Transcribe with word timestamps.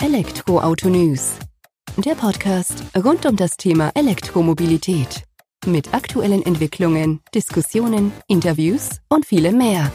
Elektroauto 0.00 0.88
News. 0.88 1.34
Der 1.96 2.14
Podcast 2.14 2.84
rund 2.96 3.26
um 3.26 3.34
das 3.34 3.56
Thema 3.56 3.90
Elektromobilität. 3.96 5.24
Mit 5.66 5.92
aktuellen 5.92 6.46
Entwicklungen, 6.46 7.18
Diskussionen, 7.34 8.12
Interviews 8.28 9.00
und 9.08 9.26
vielem 9.26 9.58
mehr. 9.58 9.90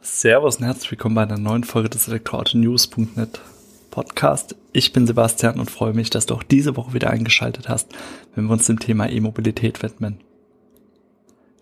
Servus 0.00 0.56
und 0.56 0.64
herzlich 0.64 0.90
willkommen 0.90 1.16
bei 1.16 1.22
einer 1.24 1.36
neuen 1.36 1.64
Folge 1.64 1.90
des 1.90 2.08
Elektroauto-News.net 2.08 3.42
Podcast. 3.90 4.56
Ich 4.72 4.94
bin 4.94 5.06
Sebastian 5.06 5.60
und 5.60 5.70
freue 5.70 5.92
mich, 5.92 6.08
dass 6.08 6.24
du 6.24 6.34
auch 6.34 6.42
diese 6.42 6.76
Woche 6.76 6.94
wieder 6.94 7.10
eingeschaltet 7.10 7.68
hast, 7.68 7.92
wenn 8.34 8.46
wir 8.46 8.52
uns 8.54 8.66
dem 8.66 8.80
Thema 8.80 9.10
E-Mobilität 9.10 9.82
widmen. 9.82 10.18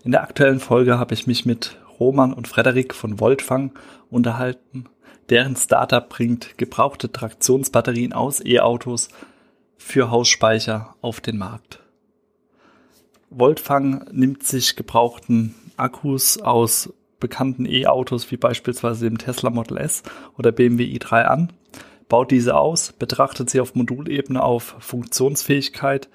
In 0.05 0.11
der 0.13 0.23
aktuellen 0.23 0.61
Folge 0.61 0.97
habe 0.97 1.13
ich 1.13 1.27
mich 1.27 1.45
mit 1.45 1.77
Roman 1.99 2.33
und 2.33 2.47
Frederik 2.47 2.93
von 2.93 3.19
Voltfang 3.19 3.71
unterhalten. 4.09 4.85
Deren 5.29 5.55
Startup 5.55 6.07
bringt 6.07 6.57
gebrauchte 6.57 7.11
Traktionsbatterien 7.11 8.13
aus 8.13 8.43
E-Autos 8.43 9.09
für 9.77 10.09
Hausspeicher 10.09 10.95
auf 11.01 11.21
den 11.21 11.37
Markt. 11.37 11.79
Voltfang 13.29 14.05
nimmt 14.11 14.43
sich 14.43 14.75
gebrauchten 14.75 15.53
Akkus 15.75 16.39
aus 16.39 16.93
bekannten 17.19 17.65
E-Autos 17.65 18.31
wie 18.31 18.37
beispielsweise 18.37 19.05
dem 19.05 19.17
Tesla 19.17 19.49
Model 19.49 19.77
S 19.77 20.03
oder 20.37 20.51
BMW 20.51 20.85
i3 20.85 21.23
an, 21.23 21.53
baut 22.09 22.31
diese 22.31 22.55
aus, 22.55 22.93
betrachtet 22.93 23.49
sie 23.49 23.59
auf 23.59 23.75
Modulebene 23.75 24.41
auf 24.41 24.75
Funktionsfähigkeit, 24.79 26.09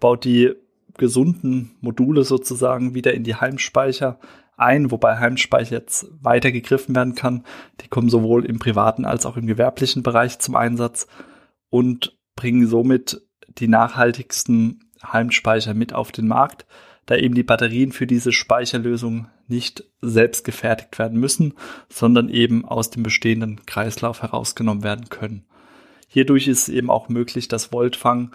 baut 0.00 0.24
die 0.24 0.54
gesunden 0.98 1.76
Module 1.80 2.24
sozusagen 2.24 2.94
wieder 2.94 3.14
in 3.14 3.22
die 3.22 3.34
Heimspeicher 3.34 4.18
ein, 4.56 4.90
wobei 4.90 5.18
Heimspeicher 5.18 5.76
jetzt 5.76 6.06
weiter 6.20 6.52
gegriffen 6.52 6.94
werden 6.94 7.14
kann. 7.14 7.44
Die 7.80 7.88
kommen 7.88 8.08
sowohl 8.08 8.44
im 8.44 8.58
privaten 8.58 9.04
als 9.04 9.26
auch 9.26 9.36
im 9.36 9.46
gewerblichen 9.46 10.02
Bereich 10.02 10.38
zum 10.38 10.56
Einsatz 10.56 11.06
und 11.70 12.18
bringen 12.34 12.66
somit 12.66 13.22
die 13.48 13.68
nachhaltigsten 13.68 14.90
Heimspeicher 15.02 15.74
mit 15.74 15.92
auf 15.92 16.12
den 16.12 16.26
Markt, 16.26 16.66
da 17.06 17.16
eben 17.16 17.34
die 17.34 17.42
Batterien 17.42 17.92
für 17.92 18.06
diese 18.06 18.32
Speicherlösung 18.32 19.28
nicht 19.46 19.84
selbst 20.00 20.44
gefertigt 20.44 20.98
werden 20.98 21.20
müssen, 21.20 21.54
sondern 21.88 22.28
eben 22.28 22.64
aus 22.64 22.90
dem 22.90 23.02
bestehenden 23.02 23.64
Kreislauf 23.64 24.22
herausgenommen 24.22 24.82
werden 24.82 25.08
können. 25.08 25.44
Hierdurch 26.08 26.48
ist 26.48 26.62
es 26.62 26.68
eben 26.68 26.90
auch 26.90 27.08
möglich, 27.08 27.48
dass 27.48 27.66
Voltfang 27.66 28.32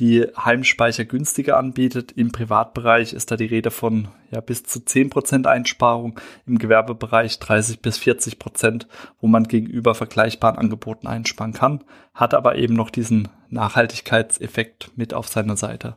die 0.00 0.26
Heimspeicher 0.36 1.04
günstiger 1.04 1.58
anbietet. 1.58 2.12
Im 2.12 2.32
Privatbereich 2.32 3.12
ist 3.12 3.30
da 3.30 3.36
die 3.36 3.44
Rede 3.44 3.70
von 3.70 4.08
ja, 4.30 4.40
bis 4.40 4.62
zu 4.62 4.78
10% 4.78 5.46
Einsparung, 5.46 6.18
im 6.46 6.58
Gewerbebereich 6.58 7.38
30 7.38 7.80
bis 7.80 7.98
40%, 7.98 8.86
wo 9.20 9.26
man 9.26 9.44
gegenüber 9.44 9.94
vergleichbaren 9.94 10.58
Angeboten 10.58 11.06
einsparen 11.06 11.52
kann, 11.52 11.84
hat 12.14 12.32
aber 12.32 12.56
eben 12.56 12.74
noch 12.74 12.88
diesen 12.88 13.28
Nachhaltigkeitseffekt 13.50 14.90
mit 14.96 15.12
auf 15.12 15.28
seiner 15.28 15.58
Seite. 15.58 15.96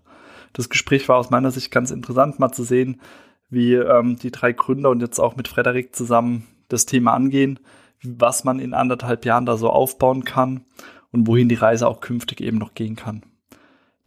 Das 0.51 0.69
Gespräch 0.69 1.07
war 1.07 1.17
aus 1.17 1.29
meiner 1.29 1.51
Sicht 1.51 1.71
ganz 1.71 1.89
interessant, 1.89 2.39
mal 2.39 2.51
zu 2.51 2.63
sehen, 2.63 2.99
wie 3.49 3.75
ähm, 3.75 4.17
die 4.17 4.31
drei 4.31 4.51
Gründer 4.51 4.89
und 4.89 4.99
jetzt 4.99 5.19
auch 5.19 5.37
mit 5.37 5.47
Frederik 5.47 5.95
zusammen 5.95 6.45
das 6.67 6.85
Thema 6.85 7.13
angehen, 7.13 7.59
was 8.03 8.43
man 8.43 8.59
in 8.59 8.73
anderthalb 8.73 9.25
Jahren 9.25 9.45
da 9.45 9.55
so 9.55 9.69
aufbauen 9.69 10.25
kann 10.25 10.65
und 11.11 11.25
wohin 11.25 11.47
die 11.47 11.55
Reise 11.55 11.87
auch 11.87 12.01
künftig 12.01 12.41
eben 12.41 12.57
noch 12.57 12.73
gehen 12.73 12.97
kann. 12.97 13.23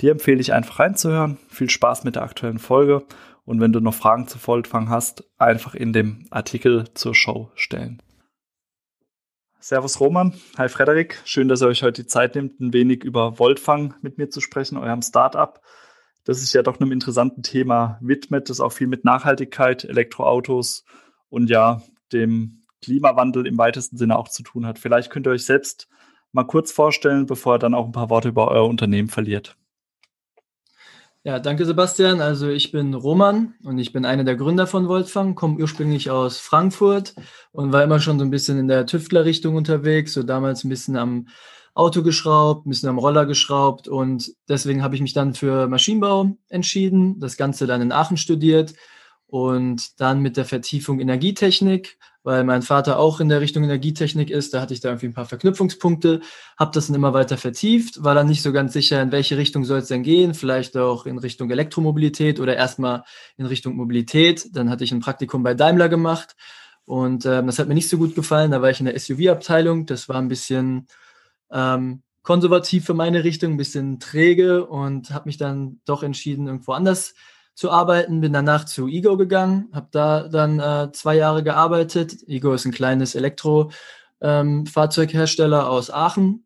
Dir 0.01 0.13
empfehle 0.13 0.41
ich 0.41 0.53
einfach 0.53 0.79
reinzuhören. 0.79 1.39
Viel 1.49 1.71
Spaß 1.71 2.05
mit 2.05 2.17
der 2.17 2.23
aktuellen 2.23 2.59
Folge. 2.59 3.05
Und 3.45 3.61
wenn 3.61 3.73
du 3.73 3.81
noch 3.81 3.95
Fragen 3.95 4.29
zu 4.29 4.39
Voltfang 4.39 4.91
hast, 4.91 5.25
einfach 5.39 5.75
in 5.75 5.93
dem 5.93 6.27
Artikel 6.31 6.85
zur 6.95 7.15
Show 7.15 7.51
stellen. 7.55 8.03
Servus 9.61 9.99
Roman, 9.99 10.35
hi 10.59 10.69
Frederik. 10.69 11.21
Schön, 11.25 11.49
dass 11.49 11.63
ihr 11.63 11.69
euch 11.69 11.83
heute 11.83 12.03
die 12.03 12.09
Zeit 12.09 12.35
nehmt, 12.35 12.61
ein 12.61 12.73
wenig 12.73 13.03
über 13.03 13.39
Voltfang 13.39 13.95
mit 14.01 14.19
mir 14.19 14.29
zu 14.29 14.41
sprechen, 14.41 14.77
eurem 14.77 15.03
Startup. 15.03 15.61
Das 16.25 16.43
ist 16.43 16.53
ja 16.53 16.63
doch 16.63 16.79
einem 16.79 16.93
interessanten 16.93 17.43
Thema 17.43 17.99
widmet, 18.01 18.51
das 18.51 18.61
auch 18.61 18.73
viel 18.73 18.87
mit 18.87 19.05
Nachhaltigkeit, 19.05 19.85
Elektroautos 19.85 20.85
und 21.31 21.51
ja, 21.51 21.83
dem 22.13 22.65
Klimawandel 22.83 23.47
im 23.47 23.59
weitesten 23.59 23.97
Sinne 23.97 24.17
auch 24.19 24.29
zu 24.29 24.43
tun 24.43 24.67
hat. 24.67 24.79
Vielleicht 24.79 25.11
könnt 25.11 25.27
ihr 25.27 25.33
euch 25.33 25.45
selbst 25.45 25.89
mal 26.33 26.45
kurz 26.45 26.71
vorstellen, 26.71 27.27
bevor 27.27 27.57
ihr 27.57 27.59
dann 27.59 27.75
auch 27.75 27.87
ein 27.87 27.93
paar 27.93 28.11
Worte 28.11 28.29
über 28.29 28.49
euer 28.49 28.69
Unternehmen 28.69 29.09
verliert. 29.09 29.57
Ja, 31.27 31.41
danke 31.41 31.65
Sebastian. 31.65 32.21
Also 32.21 32.49
ich 32.49 32.71
bin 32.71 32.95
Roman 32.95 33.55
und 33.65 33.79
ich 33.81 33.93
bin 33.93 34.05
einer 34.05 34.23
der 34.23 34.37
Gründer 34.37 34.69
von 34.69 34.87
Voltfang, 34.87 35.35
komme 35.35 35.59
ursprünglich 35.59 36.09
aus 36.09 36.39
Frankfurt 36.39 37.17
und 37.51 37.73
war 37.73 37.83
immer 37.83 37.99
schon 37.99 38.21
so 38.21 38.25
ein 38.25 38.31
bisschen 38.31 38.61
in 38.61 38.69
der 38.69 38.87
Tüftlerrichtung 38.87 39.57
unterwegs, 39.57 40.13
so 40.13 40.23
damals 40.23 40.63
ein 40.63 40.69
bisschen 40.69 40.97
am 40.97 41.27
Auto 41.75 42.05
geschraubt, 42.05 42.65
ein 42.65 42.71
bisschen 42.71 42.91
am 42.91 42.99
Roller 42.99 43.27
geschraubt 43.27 43.89
und 43.89 44.37
deswegen 44.49 44.85
habe 44.85 44.95
ich 44.95 45.01
mich 45.01 45.15
dann 45.15 45.35
für 45.35 45.67
Maschinenbau 45.67 46.37
entschieden, 46.49 47.19
das 47.19 47.37
Ganze 47.37 47.67
dann 47.67 47.83
in 47.83 47.91
Aachen 47.91 48.19
studiert 48.19 48.75
und 49.27 50.01
dann 50.01 50.21
mit 50.21 50.37
der 50.37 50.45
Vertiefung 50.45 51.01
Energietechnik 51.01 51.99
weil 52.27 52.43
mein 52.43 52.63
Vater 52.63 52.99
auch 52.99 53.21
in 53.21 53.29
der 53.29 53.41
Richtung 53.41 53.63
Energietechnik 53.63 54.31
ist. 54.31 54.53
Da 54.53 54.61
hatte 54.61 54.75
ich 54.75 54.81
da 54.81 54.89
irgendwie 54.89 55.07
ein 55.07 55.15
paar 55.15 55.27
Verknüpfungspunkte, 55.27 56.21
habe 56.59 56.73
das 56.75 56.89
dann 56.89 56.97
immer 56.97 57.15
weiter 57.15 57.37
vertieft, 57.37 58.03
war 58.03 58.17
dann 58.17 58.27
nicht 58.27 58.43
so 58.43 58.53
ganz 58.53 58.73
sicher, 58.73 59.01
in 59.01 59.13
welche 59.13 59.39
Richtung 59.39 59.65
soll 59.65 59.79
es 59.79 59.87
denn 59.87 60.03
gehen, 60.03 60.35
vielleicht 60.35 60.77
auch 60.77 61.07
in 61.07 61.19
Richtung 61.19 61.53
Elektromobilität 61.53 62.41
oder 62.41 62.57
erstmal 62.57 63.05
in 63.37 63.47
Richtung 63.47 63.77
Mobilität. 63.77 64.49
Dann 64.57 64.71
hatte 64.71 64.83
ich 64.83 64.91
ein 64.91 64.99
Praktikum 64.99 65.45
bei 65.45 65.55
Daimler 65.55 65.89
gemacht 65.89 66.35
und 66.85 67.25
äh, 67.25 67.45
das 67.45 67.61
hat 67.61 67.69
mir 67.69 67.75
nicht 67.75 67.89
so 67.89 67.97
gut 67.97 68.17
gefallen. 68.17 68.51
Da 68.51 68.61
war 68.61 68.71
ich 68.71 68.81
in 68.81 68.87
der 68.87 68.99
SUV-Abteilung, 68.99 69.87
das 69.87 70.09
war 70.09 70.17
ein 70.17 70.29
bisschen 70.29 70.89
ähm, 71.53 72.03
konservativ 72.25 72.87
für 72.87 72.95
meine 72.95 73.23
Richtung, 73.23 73.53
ein 73.53 73.57
bisschen 73.57 74.01
träge 74.01 74.67
und 74.67 75.13
habe 75.13 75.29
mich 75.29 75.37
dann 75.37 75.81
doch 75.85 76.03
entschieden, 76.03 76.49
irgendwo 76.49 76.73
anders 76.73 77.15
zu 77.57 77.73
arbeiten, 77.73 78.21
bin 78.21 78.35
danach 78.35 78.67
zu 78.67 78.87
Ego 78.87 79.17
gegangen, 79.17 79.69
habe 79.73 79.89
da 79.91 80.29
dann 80.29 80.61
äh, 80.61 80.93
zwei 80.93 81.17
Jahre 81.17 81.43
gearbeitet. 81.43 82.29
Ego 82.29 82.53
ist 82.53 82.67
ein 82.67 82.73
kleines 82.73 83.15
Elektrofahrzeughersteller 83.15 85.61
ähm, 85.61 85.67
aus 85.67 85.91
Aachen 85.91 86.45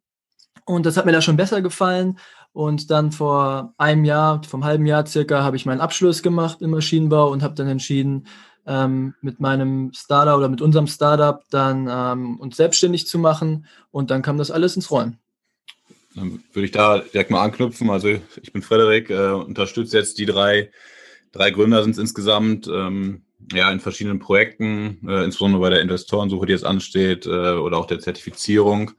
und 0.65 0.87
das 0.87 0.97
hat 0.97 1.06
mir 1.06 1.12
da 1.12 1.21
schon 1.21 1.37
besser 1.37 1.62
gefallen. 1.62 2.19
Und 2.53 2.91
dann 2.91 3.12
vor 3.12 3.75
einem 3.76 4.04
Jahr, 4.04 4.43
vom 4.44 4.65
halben 4.65 4.87
Jahr 4.87 5.06
circa, 5.06 5.43
habe 5.43 5.56
ich 5.56 5.66
meinen 5.66 5.81
Abschluss 5.81 6.22
gemacht 6.22 6.62
im 6.62 6.71
Maschinenbau 6.71 7.31
und 7.31 7.42
habe 7.42 7.54
dann 7.54 7.69
entschieden, 7.69 8.27
ähm, 8.66 9.15
mit 9.21 9.41
meinem 9.41 9.92
Startup 9.92 10.37
oder 10.37 10.48
mit 10.48 10.60
unserem 10.60 10.87
Startup 10.87 11.42
dann 11.50 11.88
ähm, 11.91 12.38
uns 12.38 12.56
selbstständig 12.56 13.06
zu 13.06 13.19
machen. 13.19 13.66
Und 13.91 14.10
dann 14.10 14.22
kam 14.22 14.38
das 14.38 14.50
alles 14.50 14.77
ins 14.77 14.91
Rollen. 14.91 15.19
Dann 16.15 16.42
würde 16.53 16.66
ich 16.66 16.72
da 16.72 16.98
direkt 16.98 17.31
mal 17.31 17.42
anknüpfen. 17.42 17.88
Also 17.91 18.09
ich 18.09 18.53
bin 18.53 18.62
Frederik, 18.62 19.10
äh, 19.10 19.31
unterstütze 19.31 19.98
jetzt 19.98 20.19
die 20.19 20.27
drei 20.27 20.71
drei 21.33 21.51
Gründer 21.51 21.83
sind 21.83 21.93
es 21.93 21.99
insgesamt, 21.99 22.69
ähm, 22.69 23.23
ja, 23.53 23.71
in 23.71 23.81
verschiedenen 23.81 24.19
Projekten, 24.19 25.01
äh, 25.09 25.25
insbesondere 25.25 25.63
bei 25.63 25.71
der 25.71 25.81
Investorensuche, 25.81 26.47
die 26.47 26.53
jetzt 26.53 26.65
ansteht, 26.65 27.27
äh, 27.27 27.55
oder 27.55 27.79
auch 27.79 27.87
der 27.87 28.01
Zertifizierung. 28.01 28.93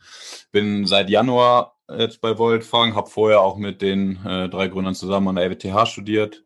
Bin 0.51 0.85
seit 0.85 1.09
Januar 1.09 1.77
jetzt 1.97 2.21
bei 2.21 2.37
Voltfang, 2.37 2.95
habe 2.95 3.09
vorher 3.09 3.41
auch 3.41 3.57
mit 3.57 3.81
den 3.81 4.17
äh, 4.25 4.49
drei 4.49 4.67
Gründern 4.67 4.95
zusammen 4.95 5.27
an 5.29 5.35
der 5.35 5.45
RWTH 5.45 5.85
studiert, 5.85 6.43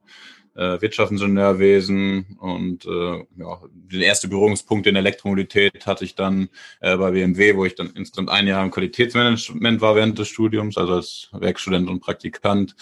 äh, 0.56 0.82
Wirtschaftsingenieurwesen 0.82 2.38
und 2.40 2.86
äh, 2.86 3.26
ja, 3.38 3.62
den 3.74 4.02
ersten 4.02 4.30
Berührungspunkt 4.30 4.88
in 4.88 4.96
Elektromobilität 4.96 5.86
hatte 5.86 6.06
ich 6.06 6.16
dann 6.16 6.50
äh, 6.80 6.96
bei 6.98 7.12
BMW, 7.12 7.56
wo 7.56 7.66
ich 7.66 7.76
dann 7.76 7.92
insgesamt 7.96 8.30
ein 8.30 8.48
Jahr 8.48 8.64
im 8.64 8.72
Qualitätsmanagement 8.72 9.82
war 9.82 9.96
während 9.96 10.18
des 10.18 10.30
Studiums, 10.30 10.78
also 10.78 10.94
als 10.94 11.30
Werkstudent 11.34 11.90
und 11.90 12.00
Praktikant. 12.00 12.76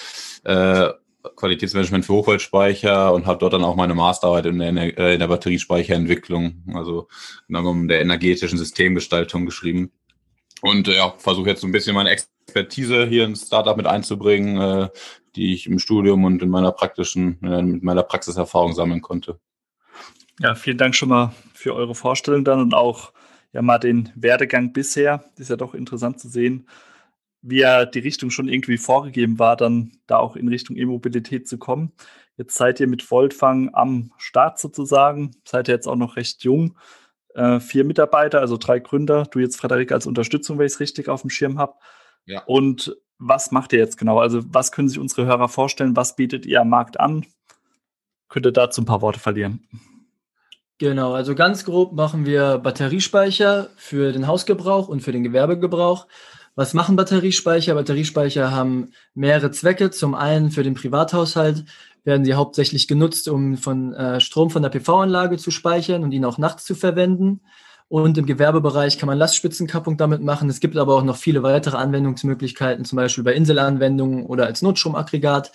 Qualitätsmanagement 1.36 2.06
für 2.06 2.14
Hochvoltspeicher 2.14 3.14
und 3.14 3.26
habe 3.26 3.40
dort 3.40 3.54
dann 3.54 3.64
auch 3.64 3.76
meine 3.76 3.96
Masterarbeit 3.96 4.46
in 4.48 4.60
der, 4.60 4.98
äh, 4.98 5.14
in 5.14 5.20
der 5.20 5.28
Batteriespeicherentwicklung, 5.28 6.64
also 6.74 7.08
um 7.50 7.88
der 7.88 8.02
energetischen 8.02 8.58
Systemgestaltung 8.58 9.46
geschrieben. 9.46 9.92
Und 10.62 10.88
äh, 10.88 10.96
ja, 10.96 11.14
versuche 11.18 11.50
jetzt 11.50 11.62
so 11.62 11.68
ein 11.68 11.72
bisschen 11.72 11.96
meine 11.96 12.10
Expertise 12.10 13.06
hier 13.06 13.26
ins 13.26 13.48
Startup 13.48 13.78
mit 13.78 13.88
einzubringen, 13.88 14.58
äh, 14.58 14.90
die 15.36 15.54
ich 15.54 15.68
im 15.68 15.80
Studium 15.80 16.24
und 16.26 16.42
in 16.42 16.50
meiner 16.50 16.72
praktischen, 16.72 17.42
äh, 17.44 17.62
mit 17.62 17.84
meiner 17.84 18.04
Praxiserfahrung 18.04 18.74
sammeln 18.74 19.02
konnte. 19.02 19.40
Ja, 20.40 20.56
vielen 20.56 20.78
Dank 20.78 20.96
schon 20.96 21.10
mal 21.10 21.34
für 21.54 21.76
eure 21.76 21.96
Vorstellung 21.96 22.44
dann 22.44 22.60
und 22.60 22.74
auch 22.74 23.14
ja 23.54 23.62
mal 23.62 23.78
den 23.78 24.12
Werdegang 24.16 24.74
bisher. 24.74 25.26
Ist 25.38 25.50
ja 25.50 25.56
doch 25.56 25.74
interessant 25.74 26.20
zu 26.20 26.28
sehen, 26.28 26.68
wie 27.44 27.60
ja 27.60 27.86
die 27.86 28.00
Richtung 28.00 28.32
schon 28.32 28.48
irgendwie 28.48 28.78
vorgegeben 28.78 29.38
war, 29.38 29.56
dann 29.56 29.92
da 30.08 30.18
auch 30.18 30.36
in 30.36 30.48
Richtung 30.48 30.76
E-Mobilität 30.76 31.48
zu 31.48 31.58
kommen. 31.58 31.92
Jetzt 32.38 32.56
seid 32.56 32.80
ihr 32.80 32.88
mit 32.88 33.04
Voltfang 33.04 33.70
am 33.74 34.12
Start 34.18 34.58
sozusagen, 34.60 35.32
seid 35.46 35.68
ihr 35.68 35.76
jetzt 35.76 35.88
auch 35.88 35.98
noch 35.98 36.16
recht 36.16 36.44
jung. 36.44 36.78
Äh, 37.36 37.60
vier 37.60 37.84
Mitarbeiter, 37.84 38.40
also 38.40 38.58
drei 38.58 38.80
Gründer, 38.80 39.26
du 39.30 39.40
jetzt 39.40 39.58
Frederik 39.58 39.92
als 39.92 40.08
Unterstützung, 40.08 40.58
wenn 40.58 40.66
ich 40.66 40.74
es 40.74 40.80
richtig 40.80 41.10
auf 41.10 41.22
dem 41.22 41.30
Schirm 41.30 41.60
habe. 41.60 41.76
Ja. 42.26 42.44
Und 42.46 42.96
was 43.20 43.52
macht 43.52 43.74
ihr 43.74 43.80
jetzt 43.80 43.98
genau? 43.98 44.20
Also 44.20 44.42
was 44.48 44.72
können 44.72 44.88
sich 44.88 45.00
unsere 45.00 45.26
Hörer 45.26 45.50
vorstellen? 45.50 45.96
Was 45.96 46.16
bietet 46.16 46.46
ihr 46.46 46.62
am 46.62 46.70
Markt 46.70 47.00
an? 47.00 47.26
Könnt 48.30 48.46
ihr 48.46 48.52
dazu 48.52 48.82
ein 48.82 48.86
paar 48.86 49.02
Worte 49.02 49.20
verlieren? 49.20 49.68
Genau, 50.80 51.14
also 51.14 51.36
ganz 51.36 51.66
grob 51.66 51.94
machen 51.94 52.26
wir 52.26 52.58
Batteriespeicher 52.58 53.70
für 53.76 54.12
den 54.12 54.28
Hausgebrauch 54.28 54.88
und 54.88 55.02
für 55.02 55.12
den 55.12 55.24
Gewerbegebrauch. 55.24 56.08
Was 56.56 56.76
machen 56.76 56.96
Batteriespeicher? 56.96 57.74
Batteriespeicher 57.74 58.52
haben 58.52 58.92
mehrere 59.16 59.50
Zwecke. 59.52 59.90
Zum 59.90 60.14
einen 60.14 60.52
für 60.52 60.64
den 60.64 60.76
Privathaushalt 60.76 61.66
werden 62.04 62.26
sie 62.26 62.36
hauptsächlich 62.36 62.88
genutzt, 62.88 63.28
um 63.28 63.58
von 63.58 63.94
äh, 63.94 64.20
Strom 64.20 64.52
von 64.52 64.62
der 64.62 64.70
PV-Anlage 64.70 65.38
zu 65.38 65.50
speichern 65.50 66.04
und 66.04 66.12
ihn 66.12 66.26
auch 66.26 66.38
nachts 66.38 66.66
zu 66.66 66.76
verwenden. 66.76 67.42
Und 67.88 68.18
im 68.18 68.26
Gewerbebereich 68.26 68.98
kann 68.98 69.08
man 69.08 69.18
Lastspitzenkappung 69.18 69.98
damit 69.98 70.22
machen. 70.22 70.50
Es 70.50 70.60
gibt 70.60 70.78
aber 70.78 70.96
auch 70.96 71.04
noch 71.04 71.18
viele 71.18 71.44
weitere 71.44 71.78
Anwendungsmöglichkeiten, 71.78 72.86
zum 72.86 72.98
Beispiel 72.98 73.24
bei 73.24 73.34
Inselanwendungen 73.34 74.26
oder 74.26 74.46
als 74.46 74.62
Notstromaggregat. 74.62 75.52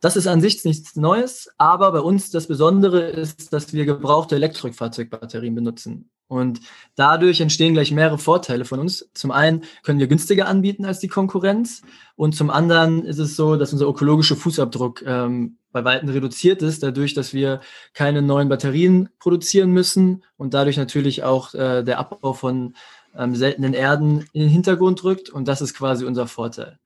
Das 0.00 0.16
ist 0.16 0.26
an 0.26 0.40
sich 0.42 0.64
nichts 0.64 0.96
Neues, 0.96 1.48
aber 1.56 1.90
bei 1.92 2.00
uns 2.00 2.30
das 2.30 2.46
Besondere 2.48 3.02
ist, 3.02 3.52
dass 3.52 3.72
wir 3.72 3.86
gebrauchte 3.86 4.36
Elektrikfahrzeugbatterien 4.36 5.54
benutzen. 5.54 6.10
Und 6.26 6.60
dadurch 6.96 7.40
entstehen 7.40 7.74
gleich 7.74 7.92
mehrere 7.92 8.18
Vorteile 8.18 8.64
von 8.64 8.80
uns. 8.80 9.10
Zum 9.14 9.30
einen 9.30 9.62
können 9.82 9.98
wir 9.98 10.06
günstiger 10.06 10.48
anbieten 10.48 10.84
als 10.84 10.98
die 10.98 11.08
Konkurrenz 11.08 11.82
und 12.16 12.34
zum 12.34 12.50
anderen 12.50 13.04
ist 13.04 13.18
es 13.18 13.36
so, 13.36 13.56
dass 13.56 13.72
unser 13.72 13.86
ökologischer 13.86 14.36
Fußabdruck 14.36 15.02
ähm, 15.02 15.58
bei 15.72 15.84
Weitem 15.84 16.08
reduziert 16.08 16.62
ist, 16.62 16.82
dadurch, 16.82 17.14
dass 17.14 17.34
wir 17.34 17.60
keine 17.92 18.22
neuen 18.22 18.48
Batterien 18.48 19.08
produzieren 19.18 19.70
müssen 19.70 20.24
und 20.36 20.54
dadurch 20.54 20.76
natürlich 20.76 21.24
auch 21.24 21.52
äh, 21.54 21.82
der 21.82 21.98
Abbau 21.98 22.32
von 22.32 22.74
ähm, 23.16 23.34
seltenen 23.34 23.74
Erden 23.74 24.26
in 24.32 24.42
den 24.42 24.48
Hintergrund 24.48 25.02
rückt 25.02 25.30
und 25.30 25.48
das 25.48 25.60
ist 25.60 25.74
quasi 25.74 26.04
unser 26.04 26.28
Vorteil. 26.28 26.78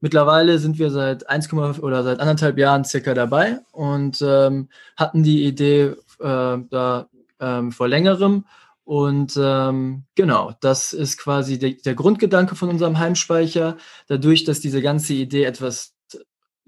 Mittlerweile 0.00 0.58
sind 0.58 0.78
wir 0.78 0.90
seit 0.90 1.28
1, 1.28 1.52
oder 1.52 2.02
seit 2.02 2.20
anderthalb 2.20 2.56
Jahren 2.56 2.84
circa 2.84 3.12
dabei 3.12 3.58
und 3.72 4.22
ähm, 4.22 4.68
hatten 4.96 5.22
die 5.22 5.44
Idee 5.44 5.94
äh, 6.20 6.58
da 6.70 7.08
ähm, 7.38 7.70
vor 7.70 7.88
längerem. 7.88 8.46
Und 8.90 9.38
ähm, 9.40 10.02
genau, 10.16 10.52
das 10.60 10.92
ist 10.92 11.16
quasi 11.16 11.60
der, 11.60 11.74
der 11.74 11.94
Grundgedanke 11.94 12.56
von 12.56 12.68
unserem 12.68 12.98
Heimspeicher. 12.98 13.76
Dadurch, 14.08 14.42
dass 14.42 14.58
diese 14.58 14.82
ganze 14.82 15.14
Idee 15.14 15.44
etwas 15.44 15.94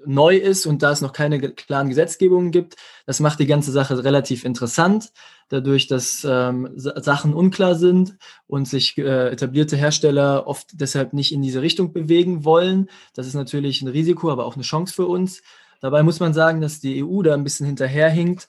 neu 0.06 0.36
ist 0.36 0.64
und 0.64 0.84
da 0.84 0.92
es 0.92 1.00
noch 1.00 1.12
keine 1.12 1.40
klaren 1.40 1.88
Gesetzgebungen 1.88 2.52
gibt. 2.52 2.76
Das 3.06 3.18
macht 3.18 3.40
die 3.40 3.46
ganze 3.46 3.72
Sache 3.72 4.04
relativ 4.04 4.44
interessant, 4.44 5.12
dadurch, 5.48 5.88
dass 5.88 6.24
ähm, 6.24 6.70
Sachen 6.76 7.34
unklar 7.34 7.74
sind 7.74 8.16
und 8.46 8.68
sich 8.68 8.96
äh, 8.98 9.30
etablierte 9.30 9.76
Hersteller 9.76 10.46
oft 10.46 10.68
deshalb 10.74 11.14
nicht 11.14 11.32
in 11.32 11.42
diese 11.42 11.60
Richtung 11.60 11.92
bewegen 11.92 12.44
wollen. 12.44 12.88
Das 13.14 13.26
ist 13.26 13.34
natürlich 13.34 13.82
ein 13.82 13.88
Risiko, 13.88 14.30
aber 14.30 14.46
auch 14.46 14.54
eine 14.54 14.62
Chance 14.62 14.94
für 14.94 15.06
uns. 15.06 15.42
Dabei 15.80 16.04
muss 16.04 16.20
man 16.20 16.34
sagen, 16.34 16.60
dass 16.60 16.78
die 16.78 17.02
EU 17.02 17.22
da 17.22 17.34
ein 17.34 17.42
bisschen 17.42 17.66
hinterherhinkt 17.66 18.48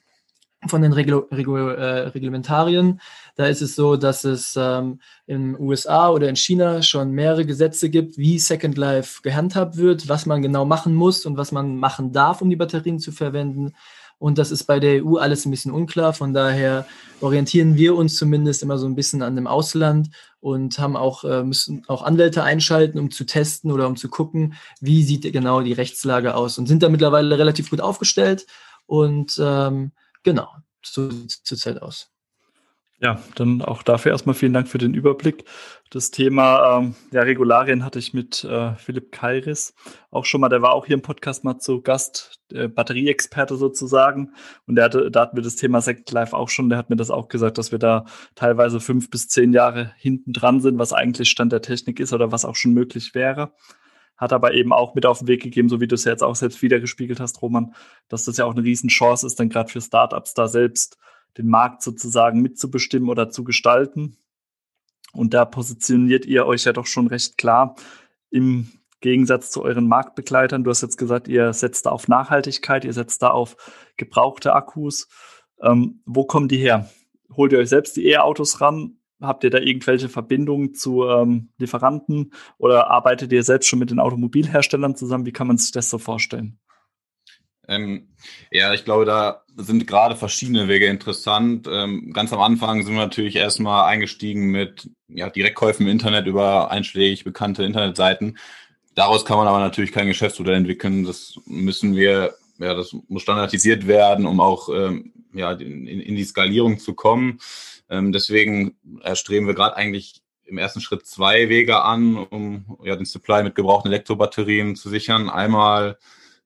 von 0.68 0.81
den 0.81 0.94
Regul 0.94 1.27
Regul 1.31 1.75
äh, 1.75 2.07
Reglementarien. 2.10 3.00
Da 3.36 3.48
ist 3.48 3.62
es 3.62 3.75
so, 3.75 3.95
dass 3.95 4.24
es 4.24 4.56
ähm, 4.57 5.00
in 5.25 5.60
USA 5.60 6.10
oder 6.10 6.30
in 6.30 6.36
China 6.36 6.81
schon 6.81 7.12
mehrere 7.12 7.45
Gesetze 7.45 7.89
gibt, 7.89 8.18
wie 8.18 8.39
Second 8.39 8.77
Life 8.77 9.21
gehandhabt 9.24 9.77
wird, 9.77 10.07
was 10.10 10.25
man 10.25 10.42
genau 10.42 10.65
machen 10.65 10.94
muss 10.94 11.25
und 11.25 11.38
was 11.38 11.51
man 11.51 11.77
machen 11.77 12.12
darf, 12.12 12.42
um 12.42 12.50
die 12.50 12.56
Batterien 12.56 13.00
zu 13.00 13.12
verwenden. 13.12 13.74
Und 14.24 14.38
das 14.38 14.51
ist 14.51 14.63
bei 14.63 14.80
der 14.80 15.04
EU 15.04 15.18
alles 15.18 15.45
ein 15.45 15.51
bisschen 15.51 15.74
unklar. 15.74 16.13
Von 16.13 16.33
daher 16.33 16.86
orientieren 17.19 17.75
wir 17.75 17.95
uns 17.95 18.15
zumindest 18.15 18.63
immer 18.63 18.77
so 18.77 18.86
ein 18.86 18.95
bisschen 18.95 19.21
an 19.21 19.36
dem 19.36 19.48
Ausland 19.48 20.12
und 20.39 20.80
haben 20.80 20.95
auch, 20.95 21.25
äh, 21.25 21.44
müssen 21.44 21.83
auch 21.88 22.04
Anwälte 22.04 22.44
einschalten, 22.44 23.00
um 23.00 23.12
zu 23.12 23.25
testen 23.25 23.69
oder 23.69 23.88
um 23.88 23.98
zu 23.98 24.07
gucken, 24.07 24.54
wie 24.80 25.04
sieht 25.04 25.30
genau 25.33 25.62
die 25.62 25.74
Rechtslage 25.74 26.36
aus 26.36 26.57
und 26.57 26.68
sind 26.68 26.83
da 26.83 26.89
mittlerweile 26.89 27.38
relativ 27.38 27.69
gut 27.69 27.81
aufgestellt. 27.81 28.45
Und 28.86 29.38
ähm, 29.44 29.92
Genau, 30.23 30.49
so 30.81 31.09
sieht 31.09 31.29
es 31.29 31.43
zurzeit 31.43 31.81
aus. 31.81 32.13
Ja, 33.03 33.21
dann 33.35 33.61
auch 33.61 33.83
dafür 33.83 34.13
erstmal 34.13 34.33
vielen 34.33 34.53
Dank 34.53 34.69
für 34.69 34.77
den 34.77 34.93
Überblick. 34.93 35.43
Das 35.89 36.09
Thema 36.09 36.79
ähm, 36.79 36.95
ja, 37.11 37.23
Regularien 37.23 37.83
hatte 37.83 37.99
ich 37.99 38.13
mit 38.13 38.45
äh, 38.45 38.75
Philipp 38.75 39.11
Kairis 39.11 39.73
auch 40.09 40.23
schon 40.23 40.39
mal, 40.39 40.47
der 40.47 40.61
war 40.61 40.71
auch 40.71 40.85
hier 40.85 40.93
im 40.93 41.01
Podcast 41.01 41.43
mal 41.43 41.59
zu 41.59 41.81
Gast, 41.81 42.39
äh, 42.53 42.69
Batterieexperte 42.69 43.57
sozusagen. 43.57 44.31
Und 44.67 44.75
der 44.75 44.85
hatte, 44.85 45.11
da 45.11 45.21
hatten 45.23 45.35
wir 45.35 45.43
das 45.43 45.57
Thema 45.57 45.81
Sect 45.81 46.09
Live 46.11 46.31
auch 46.31 46.47
schon, 46.47 46.69
der 46.69 46.77
hat 46.77 46.89
mir 46.89 46.95
das 46.95 47.11
auch 47.11 47.27
gesagt, 47.27 47.57
dass 47.57 47.73
wir 47.73 47.79
da 47.79 48.05
teilweise 48.35 48.79
fünf 48.79 49.09
bis 49.09 49.27
zehn 49.27 49.51
Jahre 49.51 49.91
hinten 49.97 50.31
dran 50.31 50.61
sind, 50.61 50.79
was 50.79 50.93
eigentlich 50.93 51.29
Stand 51.29 51.51
der 51.51 51.61
Technik 51.61 51.99
ist 51.99 52.13
oder 52.13 52.31
was 52.31 52.45
auch 52.45 52.55
schon 52.55 52.73
möglich 52.73 53.13
wäre 53.13 53.51
hat 54.18 54.33
aber 54.33 54.54
eben 54.54 54.74
auch 54.74 54.95
mit 54.95 55.06
auf 55.06 55.19
den 55.19 55.27
Weg 55.27 55.42
gegeben, 55.42 55.69
so 55.69 55.81
wie 55.81 55.88
du 55.88 55.95
es 55.95 56.06
jetzt 56.06 56.24
auch 56.24 56.36
selbst 56.36 56.62
wiedergespiegelt 56.62 57.19
hast, 57.19 57.42
Roman, 57.42 57.74
dass 58.07 58.25
das 58.25 58.38
ja 58.38 58.45
auch 58.45 58.54
eine 58.54 58.63
Riesenchance 58.63 59.25
ist, 59.25 59.39
dann 59.39 59.50
gerade 59.50 59.71
für 59.71 59.81
Startups 59.81 60.33
da 60.33 60.48
selbst 60.48 60.98
den 61.38 61.48
Markt 61.48 61.81
sozusagen 61.81 62.42
mitzubestimmen 62.42 63.10
oder 63.10 63.30
zu 63.30 63.44
gestalten. 63.44 64.18
Und 65.13 65.33
da 65.33 65.45
positioniert 65.45 66.25
ihr 66.25 66.45
euch 66.45 66.63
ja 66.65 66.74
doch 66.74 66.86
schon 66.86 67.07
recht 67.07 67.38
klar 67.38 67.75
im 68.30 68.71
Gegensatz 69.01 69.51
zu 69.51 69.63
euren 69.63 69.88
Marktbegleitern. 69.88 70.63
Du 70.63 70.69
hast 70.69 70.81
jetzt 70.81 70.98
gesagt, 70.98 71.27
ihr 71.27 71.54
setzt 71.54 71.86
da 71.86 71.92
auf 71.92 72.07
Nachhaltigkeit, 72.07 72.86
ihr 72.86 72.94
setzt 72.94 73.21
da 73.21 73.30
auf 73.30 73.57
gebrauchte 73.98 74.54
Akkus. 74.54 75.07
Ähm, 75.62 76.01
wo 76.06 76.24
kommen 76.24 76.48
die 76.48 76.57
her? 76.57 76.89
Holt 77.36 77.51
ihr 77.51 77.60
euch 77.60 77.69
selbst 77.69 77.95
die 77.98 78.07
E-Autos 78.07 78.62
ran? 78.62 78.98
Habt 79.23 79.43
ihr 79.43 79.49
da 79.49 79.59
irgendwelche 79.59 80.09
Verbindungen 80.09 80.73
zu 80.73 81.07
ähm, 81.07 81.49
Lieferanten 81.57 82.33
oder 82.57 82.91
arbeitet 82.91 83.31
ihr 83.31 83.43
selbst 83.43 83.67
schon 83.67 83.79
mit 83.79 83.89
den 83.89 83.99
Automobilherstellern 83.99 84.95
zusammen? 84.95 85.25
Wie 85.25 85.31
kann 85.31 85.47
man 85.47 85.57
sich 85.57 85.71
das 85.71 85.89
so 85.89 85.97
vorstellen? 85.97 86.59
Ähm, 87.67 88.09
ja, 88.51 88.73
ich 88.73 88.83
glaube, 88.83 89.05
da 89.05 89.43
sind 89.55 89.87
gerade 89.87 90.15
verschiedene 90.15 90.67
Wege 90.67 90.87
interessant. 90.87 91.67
Ähm, 91.71 92.11
ganz 92.13 92.33
am 92.33 92.41
Anfang 92.41 92.83
sind 92.83 92.93
wir 92.93 93.01
natürlich 93.01 93.37
erstmal 93.37 93.89
eingestiegen 93.89 94.51
mit 94.51 94.89
ja, 95.07 95.29
Direktkäufen 95.29 95.85
im 95.85 95.91
Internet 95.91 96.27
über 96.27 96.71
einschlägig 96.71 97.23
bekannte 97.23 97.63
Internetseiten. 97.63 98.37
Daraus 98.95 99.25
kann 99.25 99.37
man 99.37 99.47
aber 99.47 99.59
natürlich 99.59 99.91
kein 99.91 100.07
Geschäftsmodell 100.07 100.55
entwickeln. 100.55 101.05
Das 101.05 101.39
müssen 101.45 101.95
wir, 101.95 102.35
ja, 102.59 102.73
das 102.73 102.93
muss 103.07 103.21
standardisiert 103.21 103.87
werden, 103.87 104.25
um 104.25 104.39
auch 104.39 104.69
ähm, 104.69 105.13
ja, 105.33 105.53
in, 105.53 105.87
in 105.87 106.15
die 106.15 106.23
Skalierung 106.23 106.79
zu 106.79 106.93
kommen. 106.93 107.39
Ähm, 107.93 108.11
deswegen 108.11 108.75
erstreben 109.03 109.45
wir 109.45 109.53
gerade 109.53 109.77
eigentlich 109.77 110.23
im 110.45 110.57
ersten 110.57 110.81
Schritt 110.81 111.05
zwei 111.05 111.47
Wege 111.47 111.83
an, 111.83 112.17
um 112.17 112.79
ja, 112.83 112.95
den 112.95 113.05
Supply 113.05 113.43
mit 113.43 113.53
gebrauchten 113.53 113.89
Elektrobatterien 113.89 114.75
zu 114.75 114.89
sichern. 114.89 115.29
Einmal 115.29 115.99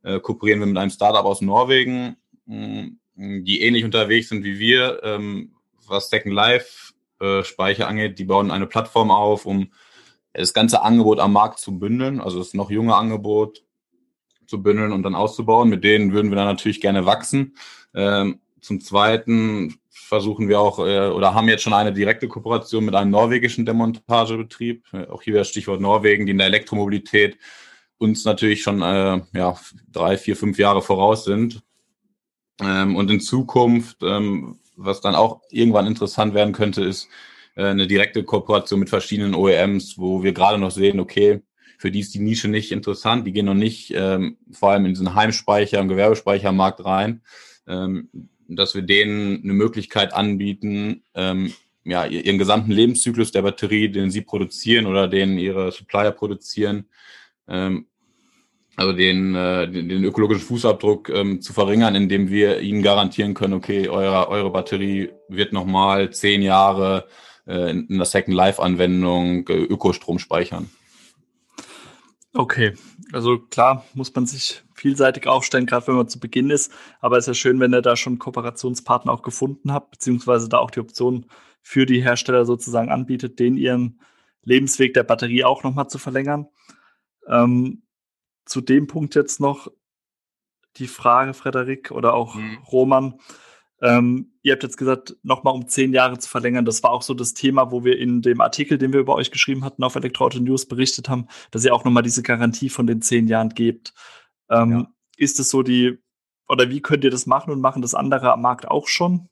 äh, 0.04 0.20
kooperieren 0.20 0.60
wir 0.60 0.68
mit 0.68 0.78
einem 0.78 0.92
Startup 0.92 1.24
aus 1.24 1.40
Norwegen, 1.42 2.18
mh, 2.48 2.90
die 3.16 3.62
ähnlich 3.62 3.86
unterwegs 3.86 4.28
sind 4.28 4.44
wie 4.44 4.60
wir, 4.60 5.02
ähm, 5.04 5.54
was 5.88 6.10
Second 6.10 6.36
Life 6.36 6.94
äh, 7.22 7.46
Speicher 7.46 7.88
angeht. 7.88 8.20
Die 8.20 8.26
bauen 8.26 8.52
eine 8.52 8.68
Plattform 8.68 9.10
auf, 9.10 9.46
um 9.46 9.72
das 10.34 10.54
ganze 10.54 10.82
Angebot 10.82 11.20
am 11.20 11.32
Markt 11.32 11.60
zu 11.60 11.80
bündeln, 11.80 12.20
also 12.20 12.40
das 12.40 12.54
noch 12.54 12.70
junge 12.70 12.96
Angebot 12.96 13.64
zu 14.48 14.62
bündeln 14.62 14.92
und 14.92 15.04
dann 15.04 15.16
auszubauen. 15.16 15.70
Mit 15.70 15.86
denen 15.86 16.12
würden 16.12 16.30
wir 16.30 16.36
dann 16.36 16.46
natürlich 16.46 16.82
gerne 16.82 17.06
wachsen. 17.06 17.56
Ähm, 17.96 18.42
zum 18.60 18.82
Zweiten 18.82 19.80
versuchen 20.00 20.48
wir 20.48 20.60
auch 20.60 20.80
äh, 20.80 21.10
oder 21.10 21.34
haben 21.34 21.50
jetzt 21.50 21.64
schon 21.64 21.74
eine 21.74 21.94
direkte 21.94 22.28
Kooperation 22.28 22.86
mit 22.86 22.96
einem 22.96 23.12
norwegischen 23.12 23.66
Demontagebetrieb. 23.66 24.86
Äh, 24.94 25.08
auch 25.08 25.22
hier 25.22 25.34
wäre 25.34 25.46
Stichwort 25.46 25.82
Norwegen, 25.82 26.26
die 26.26 26.32
in 26.32 26.38
der 26.38 26.48
Elektromobilität 26.48 27.38
uns 27.98 28.26
natürlich 28.26 28.62
schon 28.62 28.82
äh, 28.82 29.22
ja, 29.34 29.58
drei, 29.92 30.18
vier, 30.18 30.36
fünf 30.36 30.58
Jahre 30.58 30.82
voraus 30.82 31.26
sind. 31.26 31.62
Ähm, 32.62 32.96
und 32.96 33.12
in 33.12 33.20
Zukunft, 33.20 33.98
ähm, 34.04 34.60
was 34.76 35.02
dann 35.02 35.16
auch 35.16 35.42
irgendwann 35.50 35.88
interessant 35.88 36.34
werden 36.34 36.54
könnte, 36.54 36.84
ist 36.84 37.08
äh, 37.56 37.66
eine 37.66 37.88
direkte 37.88 38.24
Kooperation 38.24 38.80
mit 38.80 38.90
verschiedenen 38.90 39.36
OEMs, 39.36 39.98
wo 39.98 40.24
wir 40.24 40.34
gerade 40.34 40.58
noch 40.58 40.72
sehen, 40.72 41.00
okay, 41.00 41.42
für 41.78 41.92
die 41.92 42.00
ist 42.00 42.14
die 42.14 42.20
Nische 42.20 42.48
nicht 42.48 42.72
interessant, 42.72 43.28
die 43.28 43.32
gehen 43.32 43.46
noch 43.46 43.54
nicht 43.54 43.92
ähm, 43.96 44.38
vor 44.52 44.72
allem 44.72 44.86
in 44.86 44.94
diesen 44.94 45.14
Heimspeicher, 45.14 45.80
im 45.80 45.88
Gewerbespeichermarkt 45.88 46.84
rein. 46.84 47.22
Ähm, 47.68 48.10
dass 48.50 48.76
wir 48.76 48.82
denen 48.82 49.44
eine 49.44 49.54
Möglichkeit 49.54 50.14
anbieten, 50.14 51.04
ähm, 51.16 51.54
ja, 51.84 52.06
ihren 52.06 52.38
gesamten 52.38 52.72
Lebenszyklus 52.72 53.32
der 53.32 53.44
Batterie, 53.44 53.90
den 53.90 54.12
sie 54.12 54.22
produzieren 54.22 54.88
oder 54.88 55.08
den 55.08 55.38
ihre 55.38 55.72
Supplier 55.72 56.12
produzieren, 56.12 56.86
ähm, 57.48 57.88
also 58.76 58.94
den, 58.94 59.34
äh, 59.36 59.70
den, 59.70 59.90
den 59.90 60.04
ökologischen 60.04 60.46
Fußabdruck 60.46 61.10
ähm, 61.10 61.42
zu 61.42 61.54
verringern, 61.54 61.96
indem 61.96 62.30
wir 62.30 62.60
ihnen 62.60 62.84
garantieren 62.84 63.34
können, 63.34 63.54
okay, 63.54 63.90
eure, 63.90 64.30
eure 64.30 64.52
Batterie 64.52 65.10
wird 65.30 65.52
nochmal 65.54 66.12
zehn 66.12 66.42
Jahre 66.42 67.08
äh, 67.48 67.72
in, 67.72 67.98
der 67.98 68.06
Second 68.06 68.36
Life-Anwendung 68.36 69.48
äh, 69.48 69.54
Ökostrom 69.54 70.20
speichern. 70.20 70.70
Okay, 72.34 72.74
also 73.14 73.40
klar 73.40 73.86
muss 73.96 74.14
man 74.14 74.28
sich 74.28 74.62
vielseitig 74.78 75.28
aufstellen, 75.28 75.66
gerade 75.66 75.88
wenn 75.88 75.96
man 75.96 76.08
zu 76.08 76.20
Beginn 76.20 76.50
ist. 76.50 76.72
Aber 77.00 77.18
es 77.18 77.24
ist 77.24 77.28
ja 77.28 77.34
schön, 77.34 77.60
wenn 77.60 77.74
ihr 77.74 77.82
da 77.82 77.96
schon 77.96 78.20
Kooperationspartner 78.20 79.12
auch 79.12 79.24
gefunden 79.24 79.74
habt, 79.74 79.92
beziehungsweise 79.92 80.48
da 80.48 80.60
auch 80.60 80.72
die 80.72 80.80
Option 80.80 81.26
für 81.62 81.86
die 81.86 82.02
Hersteller 82.02 82.46
sozusagen 82.46 82.90
anbietet, 82.90 83.40
den 83.40 83.58
ihren 83.58 84.00
Lebensweg 84.44 84.94
der 84.94 85.04
Batterie 85.04 85.44
auch 85.44 85.64
nochmal 85.64 85.90
zu 85.90 85.98
verlängern. 85.98 86.48
Ähm, 87.28 87.84
zu 88.46 88.62
dem 88.62 88.88
Punkt 88.88 89.16
jetzt 89.16 89.42
noch 89.42 89.68
die 90.78 90.88
Frage, 90.88 91.34
Frederik 91.34 91.92
oder 91.92 92.14
auch 92.14 92.36
mhm. 92.36 92.60
Roman. 92.72 93.20
Ähm, 93.82 94.34
ihr 94.42 94.54
habt 94.54 94.64
jetzt 94.64 94.78
gesagt, 94.78 95.18
nochmal 95.22 95.54
um 95.54 95.68
zehn 95.68 95.94
Jahre 95.94 96.18
zu 96.18 96.30
verlängern. 96.30 96.66
Das 96.66 96.82
war 96.82 96.92
auch 96.92 97.02
so 97.02 97.14
das 97.14 97.34
Thema, 97.34 97.72
wo 97.72 97.84
wir 97.84 98.00
in 98.00 98.22
dem 98.22 98.42
Artikel, 98.42 98.78
den 98.78 98.94
wir 98.94 99.00
über 99.00 99.16
euch 99.16 99.32
geschrieben 99.32 99.64
hatten, 99.64 99.84
auf 99.84 99.96
Elektroauto 99.96 100.40
News 100.40 100.66
berichtet 100.66 101.10
haben, 101.10 101.28
dass 101.52 101.66
ihr 101.66 101.76
auch 101.76 101.84
nochmal 101.84 102.04
diese 102.04 102.24
Garantie 102.24 102.70
von 102.70 102.88
den 102.88 103.02
zehn 103.02 103.28
Jahren 103.28 103.50
gebt. 103.50 103.94
Ähm, 104.50 104.72
ja. 104.72 104.88
Ist 105.18 105.40
es 105.40 105.50
so 105.50 105.64
die, 105.64 106.00
oder 106.48 106.70
wie 106.70 106.82
könnt 106.82 107.04
ihr 107.04 107.12
das 107.12 107.26
machen 107.26 107.52
und 107.52 107.62
machen 107.62 107.82
das 107.82 107.96
andere 107.96 108.32
am 108.32 108.42
Markt 108.42 108.68
auch 108.68 108.88
schon? 108.88 109.30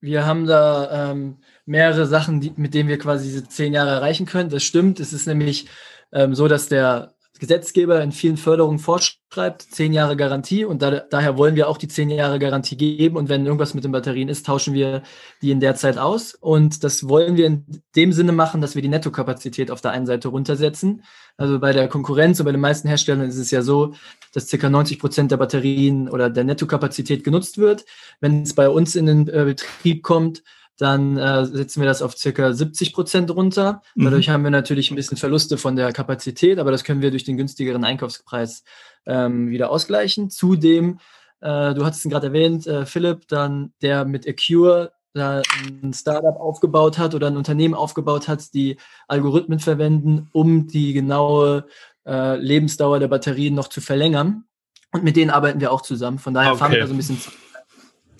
Wir 0.00 0.24
haben 0.24 0.46
da 0.46 1.10
ähm, 1.10 1.38
mehrere 1.66 2.06
Sachen, 2.06 2.40
die, 2.40 2.54
mit 2.56 2.72
denen 2.72 2.88
wir 2.88 2.98
quasi 2.98 3.26
diese 3.26 3.48
zehn 3.48 3.74
Jahre 3.74 3.90
erreichen 3.90 4.24
können. 4.24 4.48
Das 4.48 4.62
stimmt. 4.62 4.98
Es 4.98 5.12
ist 5.12 5.26
nämlich 5.26 5.68
ähm, 6.10 6.34
so, 6.34 6.48
dass 6.48 6.68
der 6.68 7.14
Gesetzgeber 7.38 8.02
in 8.02 8.12
vielen 8.12 8.36
Förderungen 8.36 8.78
vorschreibt, 8.78 9.62
zehn 9.62 9.92
Jahre 9.92 10.16
Garantie 10.16 10.64
und 10.64 10.82
da, 10.82 11.00
daher 11.00 11.36
wollen 11.36 11.54
wir 11.54 11.68
auch 11.68 11.78
die 11.78 11.88
zehn 11.88 12.10
Jahre 12.10 12.38
Garantie 12.38 12.76
geben 12.76 13.16
und 13.16 13.28
wenn 13.28 13.46
irgendwas 13.46 13.74
mit 13.74 13.84
den 13.84 13.92
Batterien 13.92 14.28
ist, 14.28 14.46
tauschen 14.46 14.74
wir 14.74 15.02
die 15.42 15.50
in 15.50 15.60
der 15.60 15.74
Zeit 15.74 15.98
aus 15.98 16.34
und 16.34 16.84
das 16.84 17.08
wollen 17.08 17.36
wir 17.36 17.46
in 17.46 17.82
dem 17.96 18.12
Sinne 18.12 18.32
machen, 18.32 18.60
dass 18.60 18.74
wir 18.74 18.82
die 18.82 18.88
Nettokapazität 18.88 19.70
auf 19.70 19.80
der 19.80 19.92
einen 19.92 20.06
Seite 20.06 20.28
runtersetzen. 20.28 21.02
Also 21.36 21.60
bei 21.60 21.72
der 21.72 21.88
Konkurrenz 21.88 22.40
und 22.40 22.46
bei 22.46 22.52
den 22.52 22.60
meisten 22.60 22.88
Herstellern 22.88 23.28
ist 23.28 23.36
es 23.36 23.50
ja 23.50 23.62
so, 23.62 23.94
dass 24.32 24.50
ca. 24.50 24.68
90 24.68 24.98
Prozent 24.98 25.30
der 25.30 25.36
Batterien 25.36 26.08
oder 26.08 26.30
der 26.30 26.44
Nettokapazität 26.44 27.24
genutzt 27.24 27.58
wird. 27.58 27.84
Wenn 28.20 28.42
es 28.42 28.54
bei 28.54 28.68
uns 28.68 28.96
in 28.96 29.06
den 29.06 29.28
äh, 29.28 29.44
Betrieb 29.44 30.02
kommt, 30.02 30.42
dann 30.78 31.16
äh, 31.16 31.44
setzen 31.44 31.82
wir 31.82 31.88
das 31.88 32.02
auf 32.02 32.16
circa 32.16 32.52
70 32.52 32.92
Prozent 32.92 33.30
runter. 33.30 33.82
Mhm. 33.94 34.04
Dadurch 34.04 34.28
haben 34.28 34.44
wir 34.44 34.50
natürlich 34.50 34.90
ein 34.90 34.96
bisschen 34.96 35.16
Verluste 35.16 35.58
von 35.58 35.76
der 35.76 35.92
Kapazität, 35.92 36.58
aber 36.58 36.70
das 36.70 36.84
können 36.84 37.02
wir 37.02 37.10
durch 37.10 37.24
den 37.24 37.36
günstigeren 37.36 37.84
Einkaufspreis 37.84 38.62
ähm, 39.04 39.50
wieder 39.50 39.70
ausgleichen. 39.70 40.30
Zudem, 40.30 41.00
äh, 41.40 41.74
du 41.74 41.84
hattest 41.84 42.04
ihn 42.04 42.10
gerade 42.10 42.28
erwähnt, 42.28 42.66
äh, 42.66 42.86
Philipp, 42.86 43.26
dann 43.28 43.72
der 43.82 44.04
mit 44.04 44.26
Acure 44.28 44.92
da 45.14 45.42
ein 45.82 45.92
Startup 45.92 46.36
aufgebaut 46.36 46.96
hat 46.96 47.14
oder 47.14 47.26
ein 47.26 47.36
Unternehmen 47.36 47.74
aufgebaut 47.74 48.28
hat, 48.28 48.54
die 48.54 48.76
Algorithmen 49.08 49.58
verwenden, 49.58 50.28
um 50.32 50.68
die 50.68 50.92
genaue 50.92 51.66
äh, 52.06 52.36
Lebensdauer 52.36 53.00
der 53.00 53.08
Batterien 53.08 53.54
noch 53.54 53.68
zu 53.68 53.80
verlängern. 53.80 54.44
Und 54.92 55.02
mit 55.02 55.16
denen 55.16 55.30
arbeiten 55.30 55.60
wir 55.60 55.72
auch 55.72 55.82
zusammen. 55.82 56.18
Von 56.18 56.34
daher 56.34 56.52
okay. 56.52 56.58
fahren 56.60 56.72
wir 56.72 56.86
so 56.86 56.94
ein 56.94 56.96
bisschen 56.96 57.20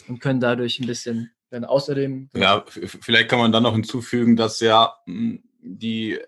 und 0.08 0.20
können 0.20 0.40
dadurch 0.40 0.80
ein 0.80 0.86
bisschen 0.86 1.30
denn 1.50 1.64
außerdem. 1.64 2.30
Ja, 2.34 2.64
vielleicht 2.66 3.28
kann 3.28 3.38
man 3.38 3.52
dann 3.52 3.62
noch 3.62 3.74
hinzufügen, 3.74 4.36
dass 4.36 4.60
ja 4.60 4.94
hm, 5.06 5.42
die 5.60 6.18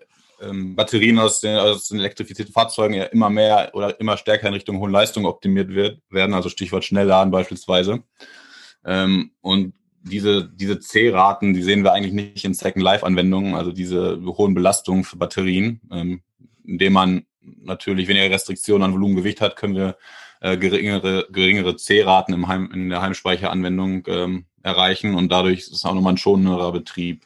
ähm, 0.41 0.75
Batterien 0.75 1.19
aus 1.19 1.41
den, 1.41 1.57
aus 1.57 1.87
den 1.87 1.99
elektrifizierten 1.99 2.53
Fahrzeugen 2.53 2.95
ja 2.95 3.05
immer 3.05 3.29
mehr 3.29 3.71
oder 3.73 3.99
immer 3.99 4.17
stärker 4.17 4.47
in 4.47 4.53
Richtung 4.53 4.79
hohen 4.79 4.91
Leistung 4.91 5.25
optimiert 5.25 5.69
wird, 5.69 6.01
werden, 6.09 6.33
also 6.33 6.49
Stichwort 6.49 6.83
Schnellladen 6.83 7.31
beispielsweise. 7.31 8.03
Ähm, 8.85 9.31
und 9.41 9.73
diese, 10.03 10.49
diese 10.49 10.79
C-Raten, 10.79 11.53
die 11.53 11.61
sehen 11.61 11.83
wir 11.83 11.93
eigentlich 11.93 12.13
nicht 12.13 12.43
in 12.43 12.55
Second-Life-Anwendungen, 12.55 13.53
also 13.53 13.71
diese 13.71 14.19
hohen 14.25 14.55
Belastungen 14.55 15.03
für 15.03 15.17
Batterien. 15.17 15.81
Ähm, 15.91 16.21
indem 16.65 16.93
man 16.93 17.25
natürlich 17.41 18.07
weniger 18.07 18.33
Restriktionen 18.33 18.83
an 18.83 18.93
Volumengewicht 18.93 19.41
hat, 19.41 19.55
können 19.55 19.75
wir 19.75 19.97
äh, 20.41 20.57
geringere, 20.57 21.27
geringere 21.31 21.75
C-Raten 21.75 22.33
im 22.33 22.47
Heim, 22.47 22.71
in 22.73 22.89
der 22.89 23.01
Heimspeicheranwendung 23.01 24.03
ähm, 24.07 24.45
erreichen 24.63 25.15
und 25.15 25.31
dadurch 25.31 25.59
ist 25.59 25.73
es 25.73 25.85
auch 25.85 25.93
nochmal 25.93 26.13
ein 26.13 26.17
schonerer 26.17 26.71
Betrieb 26.71 27.25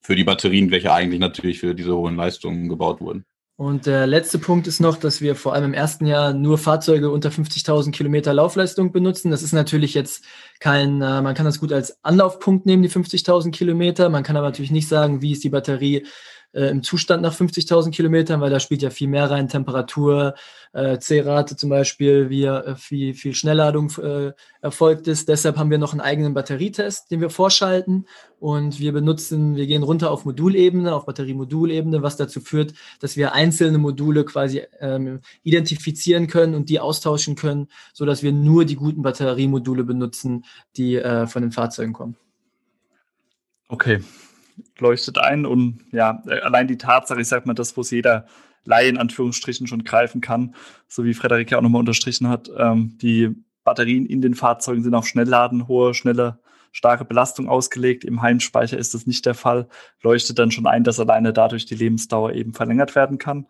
für 0.00 0.16
die 0.16 0.24
Batterien, 0.24 0.70
welche 0.70 0.92
eigentlich 0.92 1.20
natürlich 1.20 1.60
für 1.60 1.74
diese 1.74 1.96
hohen 1.96 2.16
Leistungen 2.16 2.68
gebaut 2.68 3.00
wurden. 3.00 3.24
Und 3.56 3.86
der 3.86 4.06
letzte 4.06 4.38
Punkt 4.38 4.66
ist 4.66 4.80
noch, 4.80 4.96
dass 4.96 5.20
wir 5.20 5.36
vor 5.36 5.54
allem 5.54 5.66
im 5.66 5.74
ersten 5.74 6.06
Jahr 6.06 6.32
nur 6.32 6.58
Fahrzeuge 6.58 7.10
unter 7.10 7.28
50.000 7.28 7.92
Kilometer 7.92 8.34
Laufleistung 8.34 8.90
benutzen. 8.90 9.30
Das 9.30 9.42
ist 9.42 9.52
natürlich 9.52 9.94
jetzt 9.94 10.24
kein, 10.58 11.00
äh, 11.00 11.22
man 11.22 11.34
kann 11.34 11.44
das 11.44 11.60
gut 11.60 11.72
als 11.72 12.02
Anlaufpunkt 12.02 12.66
nehmen, 12.66 12.82
die 12.82 12.90
50.000 12.90 13.52
Kilometer. 13.52 14.08
Man 14.08 14.24
kann 14.24 14.36
aber 14.36 14.48
natürlich 14.48 14.70
nicht 14.72 14.88
sagen, 14.88 15.22
wie 15.22 15.32
ist 15.32 15.44
die 15.44 15.50
Batterie 15.50 16.06
äh, 16.52 16.66
im 16.66 16.82
Zustand 16.82 17.22
nach 17.22 17.34
50.000 17.34 17.90
Kilometern, 17.90 18.40
weil 18.40 18.50
da 18.50 18.60
spielt 18.60 18.82
ja 18.82 18.90
viel 18.90 19.08
mehr 19.08 19.30
rein, 19.30 19.48
Temperatur, 19.48 20.34
äh, 20.72 20.98
C-Rate 20.98 21.56
zum 21.56 21.70
Beispiel, 21.70 22.30
wie 22.30 22.44
äh, 22.44 22.74
viel, 22.76 23.14
viel 23.14 23.34
Schnellladung 23.34 23.90
äh, 24.02 24.32
erfolgt 24.60 25.06
ist. 25.06 25.28
Deshalb 25.28 25.56
haben 25.56 25.70
wir 25.70 25.78
noch 25.78 25.92
einen 25.92 26.00
eigenen 26.00 26.34
Batterietest, 26.34 27.10
den 27.10 27.20
wir 27.20 27.30
vorschalten 27.30 28.06
und 28.38 28.80
wir 28.80 28.92
benutzen, 28.92 29.56
wir 29.56 29.66
gehen 29.66 29.82
runter 29.82 30.10
auf 30.10 30.24
Modulebene, 30.24 30.94
auf 30.94 31.06
Batteriemodulebene, 31.06 32.02
was 32.02 32.16
dazu 32.16 32.40
führt, 32.40 32.74
dass 33.00 33.16
wir 33.16 33.34
einzelne 33.34 33.78
Module 33.78 34.24
quasi 34.24 34.62
ähm, 34.80 35.20
identifizieren 35.42 36.26
können 36.26 36.54
und 36.54 36.68
die 36.68 36.80
austauschen 36.80 37.36
können, 37.36 37.68
so 37.92 38.04
dass 38.04 38.22
wir 38.22 38.32
nur 38.32 38.64
die 38.64 38.76
guten 38.76 39.02
Batteriemodule 39.02 39.84
benutzen, 39.84 40.44
die 40.76 40.96
äh, 40.96 41.26
von 41.26 41.42
den 41.42 41.52
Fahrzeugen 41.52 41.92
kommen. 41.92 42.16
Okay, 43.68 44.00
leuchtet 44.78 45.18
ein 45.18 45.46
und 45.46 45.80
ja, 45.92 46.22
allein 46.42 46.68
die 46.68 46.78
Tatsache, 46.78 47.20
ich 47.20 47.28
sag 47.28 47.46
mal, 47.46 47.54
das, 47.54 47.76
wo 47.76 47.80
es 47.80 47.90
jeder 47.90 48.26
Laie 48.64 48.88
in 48.88 48.98
Anführungsstrichen 48.98 49.66
schon 49.66 49.84
greifen 49.84 50.20
kann, 50.20 50.54
so 50.88 51.04
wie 51.04 51.14
Frederik 51.14 51.50
ja 51.50 51.58
auch 51.58 51.62
nochmal 51.62 51.80
unterstrichen 51.80 52.28
hat, 52.28 52.50
ähm, 52.56 52.96
die 53.00 53.34
Batterien 53.64 54.06
in 54.06 54.20
den 54.20 54.34
Fahrzeugen 54.34 54.82
sind 54.82 54.94
auf 54.94 55.06
Schnellladen, 55.06 55.68
hohe, 55.68 55.94
schnelle, 55.94 56.40
starke 56.72 57.04
Belastung 57.04 57.48
ausgelegt. 57.48 58.04
Im 58.04 58.22
Heimspeicher 58.22 58.78
ist 58.78 58.94
das 58.94 59.06
nicht 59.06 59.26
der 59.26 59.34
Fall. 59.34 59.68
Leuchtet 60.02 60.38
dann 60.38 60.50
schon 60.50 60.66
ein, 60.66 60.84
dass 60.84 60.98
alleine 60.98 61.32
dadurch 61.32 61.66
die 61.66 61.74
Lebensdauer 61.74 62.32
eben 62.32 62.54
verlängert 62.54 62.94
werden 62.94 63.18
kann. 63.18 63.46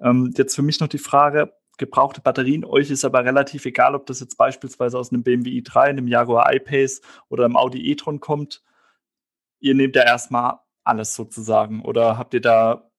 Ähm, 0.00 0.32
jetzt 0.36 0.56
für 0.56 0.62
mich 0.62 0.80
noch 0.80 0.88
die 0.88 0.98
Frage, 0.98 1.52
gebrauchte 1.78 2.20
Batterien. 2.20 2.64
Euch 2.64 2.90
ist 2.90 3.04
aber 3.04 3.24
relativ 3.24 3.66
egal, 3.66 3.94
ob 3.94 4.06
das 4.06 4.20
jetzt 4.20 4.36
beispielsweise 4.36 4.98
aus 4.98 5.12
einem 5.12 5.22
BMW 5.22 5.50
i3, 5.60 5.80
einem 5.80 6.08
Jaguar 6.08 6.52
I-Pace 6.52 7.02
oder 7.28 7.44
einem 7.44 7.56
Audi 7.56 7.90
e-tron 7.90 8.20
kommt 8.20 8.62
ihr 9.62 9.74
nehmt 9.74 9.96
ja 9.96 10.02
erstmal 10.04 10.58
alles 10.84 11.14
sozusagen. 11.14 11.82
Oder 11.82 12.18
habt 12.18 12.34
ihr 12.34 12.40
da 12.40 12.90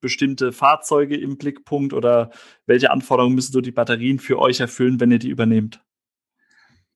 bestimmte 0.00 0.52
Fahrzeuge 0.52 1.16
im 1.16 1.38
Blickpunkt 1.38 1.92
oder 1.92 2.30
welche 2.66 2.90
Anforderungen 2.90 3.36
müssen 3.36 3.52
so 3.52 3.60
die 3.60 3.72
Batterien 3.72 4.18
für 4.18 4.38
euch 4.38 4.60
erfüllen, 4.60 5.00
wenn 5.00 5.12
ihr 5.12 5.18
die 5.20 5.28
übernehmt? 5.30 5.84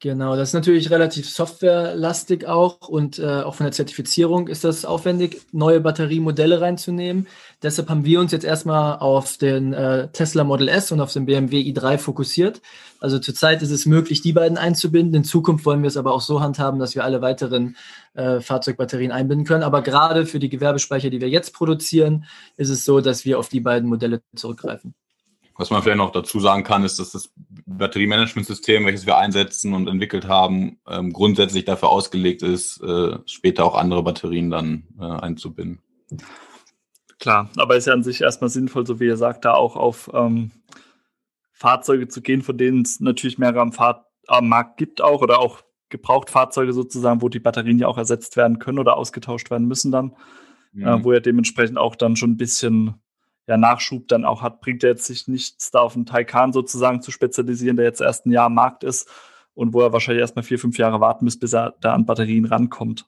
Genau, 0.01 0.37
das 0.37 0.51
ist 0.51 0.55
natürlich 0.55 0.91
relativ 0.91 1.27
softwarelastig 1.27 2.47
auch 2.47 2.87
und 2.87 3.19
äh, 3.19 3.41
auch 3.41 3.55
von 3.55 3.65
der 3.65 3.73
Zertifizierung 3.73 4.47
ist 4.47 4.63
das 4.63 4.85
aufwendig, 4.85 5.41
neue 5.53 5.81
Batteriemodelle 5.81 6.61
reinzunehmen. 6.61 7.27
Deshalb 7.63 7.89
haben 7.89 8.05
wir 8.05 8.21
uns 8.21 8.31
jetzt 8.31 8.45
erstmal 8.45 8.99
auf 8.99 9.39
den 9.39 9.73
äh, 9.73 10.09
Tesla 10.13 10.45
Model 10.45 10.69
S 10.69 10.93
und 10.93 11.01
auf 11.01 11.15
den 11.15 11.25
BMW 11.25 11.63
i3 11.63 11.97
fokussiert. 11.97 12.61
Also 13.01 13.19
zurzeit 13.19 13.63
ist 13.63 13.71
es 13.71 13.87
möglich, 13.87 14.21
die 14.21 14.35
beiden 14.35 14.59
einzubinden. 14.59 15.15
In 15.15 15.25
Zukunft 15.25 15.65
wollen 15.65 15.81
wir 15.81 15.89
es 15.89 15.97
aber 15.97 16.13
auch 16.13 16.21
so 16.21 16.43
handhaben, 16.43 16.79
dass 16.79 16.95
wir 16.95 17.03
alle 17.03 17.23
weiteren 17.23 17.77
äh, 18.13 18.41
Fahrzeugbatterien 18.41 19.13
einbinden 19.13 19.47
können. 19.47 19.63
Aber 19.63 19.81
gerade 19.81 20.27
für 20.27 20.39
die 20.39 20.51
Gewerbespeicher, 20.51 21.09
die 21.09 21.23
wir 21.23 21.31
jetzt 21.31 21.55
produzieren, 21.55 22.27
ist 22.59 22.69
es 22.69 22.85
so, 22.85 23.01
dass 23.01 23.25
wir 23.25 23.39
auf 23.39 23.49
die 23.49 23.61
beiden 23.61 23.89
Modelle 23.89 24.21
zurückgreifen. 24.35 24.95
Was 25.59 25.71
man 25.71 25.83
vielleicht 25.83 25.99
noch 25.99 26.13
dazu 26.13 26.39
sagen 26.39 26.65
kann, 26.65 26.85
ist, 26.85 26.99
dass 26.99 27.13
das 27.13 27.33
Batteriemanagementsystem, 27.67 28.85
welches 28.85 29.07
wir 29.07 29.17
einsetzen 29.17 29.73
und 29.73 29.89
entwickelt 29.89 30.29
haben, 30.29 30.79
ähm, 30.87 31.13
grundsätzlich 31.13 31.65
dafür 31.65 31.89
ausgelegt 31.89 32.43
ist, 32.43 32.83
äh, 32.83 33.19
später 33.25 33.65
auch 33.65 33.75
andere 33.75 34.03
Batterien 34.03 34.51
dann 34.51 34.85
äh, 35.01 35.05
einzubinden. 35.05 35.81
Klar, 37.19 37.49
aber 37.57 37.77
ist 37.77 37.87
ja 37.87 37.95
an 37.95 38.03
sich 38.03 38.21
erstmal 38.21 38.51
sinnvoll, 38.51 38.87
so 38.87 39.01
wie 39.01 39.07
ihr 39.07 39.17
sagt, 39.17 39.47
da 39.47 39.55
auch 39.55 39.77
auf 39.77 40.11
ähm, 40.13 40.51
Fahrzeuge 41.53 42.09
zu 42.09 42.21
gehen, 42.21 42.43
von 42.43 42.59
denen 42.59 42.83
es 42.83 43.01
natürlich 43.01 43.39
mehrere 43.39 43.61
am, 43.61 43.73
Fahr 43.73 44.07
am 44.27 44.49
Markt 44.49 44.77
gibt 44.77 45.01
auch 45.01 45.23
oder 45.23 45.39
auch 45.39 45.63
Gebrauchtfahrzeuge 45.89 46.75
sozusagen, 46.75 47.23
wo 47.23 47.31
die 47.31 47.41
Batterien 47.41 47.79
ja 47.79 47.87
auch 47.87 47.97
ersetzt 47.97 48.37
werden 48.37 48.59
können 48.59 48.79
oder 48.79 48.97
ausgetauscht 48.97 49.51
werden 49.51 49.67
müssen 49.67 49.91
dann, 49.91 50.15
mhm. 50.73 50.87
äh, 50.87 51.05
wo 51.05 51.13
er 51.13 51.21
dementsprechend 51.21 51.79
auch 51.79 51.97
dann 51.97 52.17
schon 52.17 52.33
ein 52.33 52.37
bisschen 52.37 53.01
ja, 53.47 53.57
Nachschub 53.57 54.09
dann 54.09 54.25
auch 54.25 54.43
hat, 54.43 54.61
bringt 54.61 54.83
er 54.83 54.91
jetzt 54.91 55.05
sich 55.05 55.29
nichts 55.29 55.71
da 55.71 55.81
auf 55.81 55.95
den 55.95 56.07
Taycan 56.07 56.53
sozusagen 56.53 57.01
zu 57.01 57.11
spezialisieren, 57.11 57.77
der 57.77 57.87
jetzt 57.87 58.01
erst 58.01 58.27
ein 58.27 58.33
Jahr 58.33 58.47
am 58.47 58.55
Markt 58.55 58.85
ist 58.85 59.09
und 59.55 59.73
wo 59.73 59.81
er 59.81 59.93
wahrscheinlich 59.93 60.21
erstmal 60.21 60.43
vier, 60.43 60.59
fünf 60.59 60.79
Jahre 60.79 61.01
warten 61.01 61.25
muss, 61.25 61.39
bis 61.39 61.53
er 61.53 61.75
da 61.81 61.95
an 61.95 62.07
Batterien 62.07 62.45
rankommt. 62.45 63.07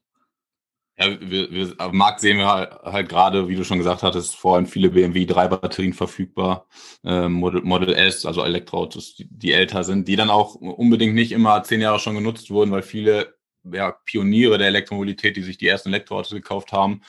Ja, 1.00 1.16
wir, 1.20 1.50
wir, 1.52 1.74
am 1.78 1.96
Markt 1.96 2.20
sehen 2.20 2.38
wir 2.38 2.48
halt, 2.50 2.72
halt, 2.82 3.08
gerade, 3.08 3.48
wie 3.48 3.54
du 3.54 3.64
schon 3.64 3.78
gesagt 3.78 4.02
hattest, 4.02 4.34
vor 4.34 4.56
allem 4.56 4.66
viele 4.66 4.90
BMW 4.90 5.26
3 5.26 5.46
Batterien 5.46 5.92
verfügbar, 5.92 6.66
äh, 7.04 7.28
Model, 7.28 7.62
Model 7.62 7.94
S, 7.94 8.26
also 8.26 8.42
Elektroautos, 8.42 9.14
die, 9.14 9.28
die, 9.30 9.52
älter 9.52 9.84
sind, 9.84 10.08
die 10.08 10.16
dann 10.16 10.30
auch 10.30 10.56
unbedingt 10.56 11.14
nicht 11.14 11.30
immer 11.30 11.62
zehn 11.62 11.80
Jahre 11.80 12.00
schon 12.00 12.16
genutzt 12.16 12.50
wurden, 12.50 12.72
weil 12.72 12.82
viele 12.82 13.36
ja, 13.62 13.92
Pioniere 13.92 14.58
der 14.58 14.68
Elektromobilität, 14.68 15.36
die 15.36 15.42
sich 15.42 15.56
die 15.56 15.68
ersten 15.68 15.90
Elektroautos 15.90 16.32
gekauft 16.32 16.72
haben, 16.72 17.02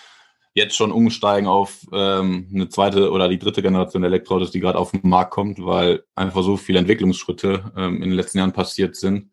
jetzt 0.60 0.76
schon 0.76 0.92
umsteigen 0.92 1.48
auf 1.48 1.88
ähm, 1.92 2.48
eine 2.54 2.70
zweite 2.70 3.12
oder 3.12 3.28
die 3.28 3.40
dritte 3.40 3.62
Generation 3.62 4.04
Elektroautos, 4.04 4.52
die 4.52 4.60
gerade 4.60 4.78
auf 4.78 4.92
den 4.92 5.02
Markt 5.10 5.32
kommt, 5.32 5.64
weil 5.66 6.04
einfach 6.16 6.44
so 6.44 6.58
viele 6.58 6.80
Entwicklungsschritte 6.80 7.72
ähm, 7.76 7.96
in 7.96 8.10
den 8.10 8.12
letzten 8.12 8.38
Jahren 8.38 8.54
passiert 8.54 8.96
sind. 8.96 9.32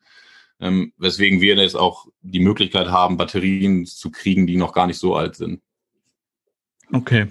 Ähm, 0.58 0.92
weswegen 0.96 1.42
wir 1.42 1.56
jetzt 1.56 1.76
auch 1.76 2.06
die 2.22 2.40
Möglichkeit 2.40 2.88
haben, 2.88 3.18
Batterien 3.18 3.84
zu 3.84 4.10
kriegen, 4.10 4.46
die 4.46 4.56
noch 4.56 4.72
gar 4.72 4.86
nicht 4.86 4.98
so 4.98 5.14
alt 5.14 5.36
sind. 5.36 5.60
Okay. 6.92 7.26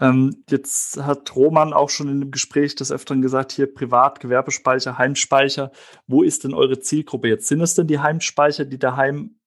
Ähm, 0.00 0.42
jetzt 0.48 0.96
hat 1.02 1.36
Roman 1.36 1.74
auch 1.74 1.90
schon 1.90 2.08
in 2.08 2.20
dem 2.20 2.30
Gespräch 2.30 2.74
des 2.74 2.90
Öfteren 2.90 3.20
gesagt, 3.20 3.52
hier 3.52 3.72
Privat, 3.72 4.20
Gewerbespeicher, 4.20 4.96
Heimspeicher. 4.96 5.72
Wo 6.06 6.22
ist 6.22 6.44
denn 6.44 6.54
eure 6.54 6.80
Zielgruppe 6.80 7.28
jetzt? 7.28 7.48
Sind 7.48 7.60
es 7.60 7.74
denn 7.74 7.86
die 7.86 7.98
Heimspeicher, 7.98 8.64
die 8.64 8.78
daheim 8.78 9.39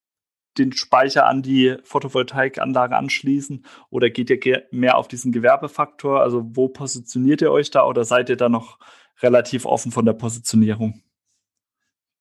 den 0.58 0.74
Speicher 0.74 1.26
an 1.28 1.42
die 1.42 1.78
Photovoltaikanlage 1.84 2.96
anschließen? 2.96 3.66
Oder 3.90 4.10
geht 4.10 4.30
ihr 4.30 4.64
mehr 4.72 4.98
auf 4.98 5.08
diesen 5.08 5.32
Gewerbefaktor? 5.32 6.22
Also 6.22 6.44
wo 6.54 6.68
positioniert 6.68 7.42
ihr 7.42 7.52
euch 7.52 7.72
da 7.72 7.86
oder 7.86 8.06
seid 8.06 8.30
ihr 8.30 8.38
da 8.38 8.50
noch 8.50 8.80
relativ 9.22 9.66
offen 9.66 9.92
von 9.92 10.06
der 10.06 10.14
Positionierung? 10.14 11.02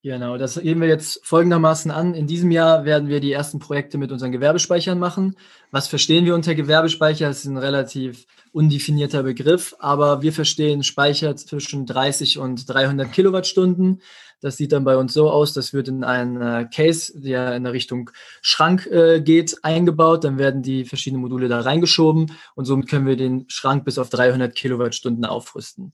Genau, 0.05 0.37
das 0.37 0.61
gehen 0.61 0.81
wir 0.81 0.89
jetzt 0.89 1.25
folgendermaßen 1.25 1.93
an. 1.93 2.15
In 2.15 2.27
diesem 2.27 2.51
Jahr 2.51 2.85
werden 2.85 3.09
wir 3.09 3.21
die 3.21 3.31
ersten 3.31 3.61
Projekte 3.61 3.99
mit 3.99 4.11
unseren 4.11 4.33
Gewerbespeichern 4.33 4.99
machen. 4.99 5.37
Was 5.71 5.87
verstehen 5.87 6.25
wir 6.25 6.35
unter 6.35 6.57
Gewerbespeicher? 6.57 7.29
Das 7.29 7.39
ist 7.39 7.47
ein 7.47 7.57
relativ 7.57 8.27
undefinierter 8.51 9.23
Begriff, 9.23 9.77
aber 9.79 10.21
wir 10.21 10.33
verstehen 10.33 10.83
Speicher 10.83 11.37
zwischen 11.37 11.87
30 11.87 12.39
und 12.39 12.69
300 12.69 13.13
Kilowattstunden. 13.13 14.03
Das 14.43 14.57
sieht 14.57 14.73
dann 14.73 14.83
bei 14.83 14.97
uns 14.97 15.15
so 15.15 15.31
aus, 15.31 15.53
das 15.53 15.73
wird 15.73 15.87
in 15.87 16.03
einen 16.03 16.43
äh, 16.43 16.69
Case, 16.69 17.13
der 17.19 17.55
in 17.55 17.63
der 17.63 17.73
Richtung 17.73 18.11
Schrank 18.43 18.87
äh, 18.89 19.21
geht, 19.21 19.57
eingebaut. 19.63 20.25
Dann 20.25 20.37
werden 20.37 20.63
die 20.63 20.85
verschiedenen 20.85 21.23
Module 21.23 21.47
da 21.47 21.61
reingeschoben 21.61 22.33
und 22.57 22.65
somit 22.65 22.91
können 22.91 23.07
wir 23.07 23.17
den 23.17 23.45
Schrank 23.49 23.85
bis 23.85 23.99
auf 23.99 24.11
300 24.11 24.53
Kilowattstunden 24.53 25.25
aufrüsten. 25.25 25.93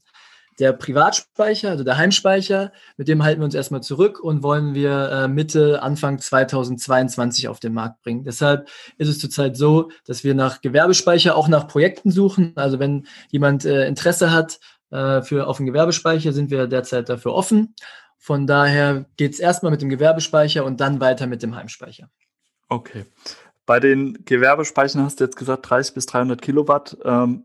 Der 0.58 0.72
Privatspeicher, 0.72 1.68
also 1.68 1.84
der 1.84 1.98
Heimspeicher, 1.98 2.72
mit 2.96 3.06
dem 3.06 3.22
halten 3.22 3.42
wir 3.42 3.44
uns 3.44 3.54
erstmal 3.54 3.82
zurück 3.82 4.18
und 4.18 4.42
wollen 4.42 4.74
wir 4.74 5.10
äh, 5.10 5.28
Mitte, 5.28 5.82
Anfang 5.82 6.18
2022 6.18 7.48
auf 7.48 7.60
den 7.60 7.74
Markt 7.74 8.00
bringen. 8.02 8.24
Deshalb 8.24 8.66
ist 8.96 9.08
es 9.08 9.18
zurzeit 9.18 9.58
so, 9.58 9.90
dass 10.06 10.24
wir 10.24 10.34
nach 10.34 10.62
Gewerbespeicher 10.62 11.36
auch 11.36 11.48
nach 11.48 11.68
Projekten 11.68 12.10
suchen. 12.10 12.54
Also 12.56 12.78
wenn 12.78 13.06
jemand 13.28 13.66
äh, 13.66 13.86
Interesse 13.86 14.32
hat 14.32 14.58
für 14.90 15.46
auf 15.46 15.58
den 15.58 15.66
Gewerbespeicher, 15.66 16.32
sind 16.32 16.50
wir 16.50 16.66
derzeit 16.66 17.10
dafür 17.10 17.34
offen. 17.34 17.74
Von 18.18 18.46
daher 18.46 19.06
geht 19.16 19.32
es 19.32 19.40
erstmal 19.40 19.72
mit 19.72 19.80
dem 19.80 19.88
Gewerbespeicher 19.88 20.64
und 20.64 20.80
dann 20.80 21.00
weiter 21.00 21.26
mit 21.26 21.42
dem 21.42 21.54
Heimspeicher. 21.54 22.10
Okay. 22.68 23.06
Bei 23.64 23.80
den 23.80 24.24
Gewerbespeichern 24.24 25.02
hast 25.02 25.20
du 25.20 25.24
jetzt 25.24 25.36
gesagt 25.36 25.70
30 25.70 25.94
bis 25.94 26.06
300 26.06 26.42
Kilowatt. 26.42 26.96
Ähm, 27.04 27.44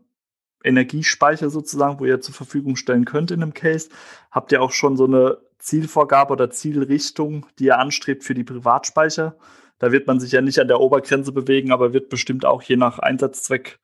Energiespeicher 0.64 1.50
sozusagen, 1.50 2.00
wo 2.00 2.06
ihr 2.06 2.20
zur 2.20 2.34
Verfügung 2.34 2.76
stellen 2.76 3.04
könnt 3.04 3.30
in 3.30 3.42
einem 3.42 3.54
Case. 3.54 3.90
Habt 4.30 4.50
ihr 4.50 4.62
auch 4.62 4.72
schon 4.72 4.96
so 4.96 5.04
eine 5.04 5.38
Zielvorgabe 5.58 6.32
oder 6.32 6.50
Zielrichtung, 6.50 7.46
die 7.58 7.66
ihr 7.66 7.78
anstrebt 7.78 8.24
für 8.24 8.34
die 8.34 8.44
Privatspeicher? 8.44 9.36
Da 9.78 9.92
wird 9.92 10.06
man 10.06 10.20
sich 10.20 10.32
ja 10.32 10.40
nicht 10.40 10.58
an 10.58 10.68
der 10.68 10.80
Obergrenze 10.80 11.32
bewegen, 11.32 11.70
aber 11.70 11.92
wird 11.92 12.08
bestimmt 12.08 12.46
auch 12.46 12.62
je 12.62 12.76
nach 12.76 12.98
Einsatzzweck 12.98 13.78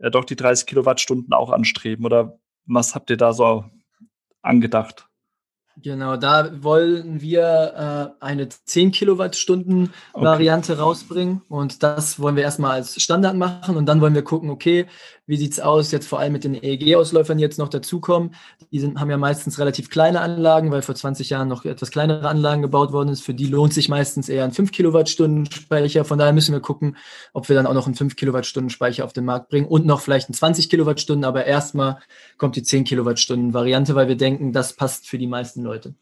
ja, 0.00 0.10
doch 0.10 0.24
die 0.24 0.36
30 0.36 0.66
Kilowattstunden 0.66 1.32
auch 1.32 1.50
anstreben. 1.50 2.04
Oder 2.04 2.38
was 2.66 2.94
habt 2.94 3.10
ihr 3.10 3.16
da 3.16 3.32
so 3.32 3.64
angedacht? 4.42 5.07
Genau, 5.82 6.16
da 6.16 6.62
wollen 6.62 7.20
wir 7.20 8.14
äh, 8.20 8.24
eine 8.24 8.48
10 8.48 8.90
Kilowattstunden 8.90 9.92
Variante 10.12 10.72
okay. 10.72 10.82
rausbringen 10.82 11.42
und 11.48 11.82
das 11.82 12.18
wollen 12.20 12.36
wir 12.36 12.42
erstmal 12.42 12.72
als 12.72 13.00
Standard 13.00 13.36
machen 13.36 13.76
und 13.76 13.86
dann 13.86 14.00
wollen 14.00 14.14
wir 14.14 14.22
gucken, 14.22 14.50
okay, 14.50 14.86
wie 15.28 15.36
sieht's 15.36 15.60
aus 15.60 15.92
jetzt 15.92 16.08
vor 16.08 16.18
allem 16.18 16.32
mit 16.32 16.42
den 16.42 16.54
EEG-Ausläufern, 16.54 17.36
die 17.36 17.42
jetzt 17.42 17.58
noch 17.58 17.68
dazukommen? 17.68 18.34
Die 18.72 18.80
sind, 18.80 18.98
haben 18.98 19.10
ja 19.10 19.18
meistens 19.18 19.58
relativ 19.58 19.90
kleine 19.90 20.20
Anlagen, 20.22 20.72
weil 20.72 20.80
vor 20.80 20.94
20 20.94 21.28
Jahren 21.28 21.48
noch 21.48 21.66
etwas 21.66 21.90
kleinere 21.90 22.26
Anlagen 22.26 22.62
gebaut 22.62 22.92
worden 22.92 23.10
ist. 23.10 23.20
Für 23.20 23.34
die 23.34 23.46
lohnt 23.46 23.74
sich 23.74 23.90
meistens 23.90 24.30
eher 24.30 24.44
ein 24.44 24.52
5 24.52 24.72
Kilowattstunden 24.72 25.44
Speicher. 25.52 26.06
Von 26.06 26.18
daher 26.18 26.32
müssen 26.32 26.54
wir 26.54 26.60
gucken, 26.60 26.96
ob 27.34 27.48
wir 27.50 27.56
dann 27.56 27.66
auch 27.66 27.74
noch 27.74 27.84
einen 27.84 27.94
5 27.94 28.16
Kilowattstunden 28.16 28.70
Speicher 28.70 29.04
auf 29.04 29.12
den 29.12 29.26
Markt 29.26 29.50
bringen 29.50 29.66
und 29.66 29.84
noch 29.84 30.00
vielleicht 30.00 30.30
einen 30.30 30.34
20 30.34 30.70
Kilowattstunden. 30.70 31.26
Aber 31.26 31.44
erstmal 31.44 31.98
kommt 32.38 32.56
die 32.56 32.62
10 32.62 32.84
Kilowattstunden 32.84 33.52
Variante, 33.52 33.94
weil 33.94 34.08
wir 34.08 34.16
denken, 34.16 34.54
das 34.54 34.72
passt 34.72 35.06
für 35.06 35.18
die 35.18 35.26
meisten 35.26 35.62
Leute. 35.62 35.94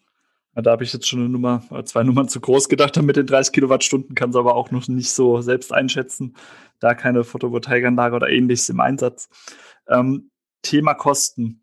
Ja, 0.57 0.63
da 0.63 0.71
habe 0.71 0.85
ich 0.85 0.93
jetzt 0.93 1.07
schon 1.07 1.21
eine 1.21 1.29
Nummer, 1.29 1.63
zwei 1.85 2.03
Nummern 2.03 2.31
zu 2.31 2.41
groß 2.41 2.71
gedacht 2.71 2.97
mit 3.03 3.17
den 3.17 3.27
30 3.27 3.53
Kilowattstunden, 3.53 4.15
kann 4.15 4.31
es 4.31 4.37
aber 4.37 4.55
auch 4.55 4.71
noch 4.71 4.89
nicht 4.89 5.11
so 5.11 5.43
selbst 5.43 5.71
einschätzen. 5.71 6.35
Da 6.81 6.95
keine 6.95 7.25
Photovoltaikanlage 7.25 8.17
oder 8.17 8.29
ähnliches 8.29 8.69
im 8.69 8.81
Einsatz. 8.81 9.29
Ähm, 9.89 10.31
Thema 10.63 10.95
Kosten. 10.95 11.63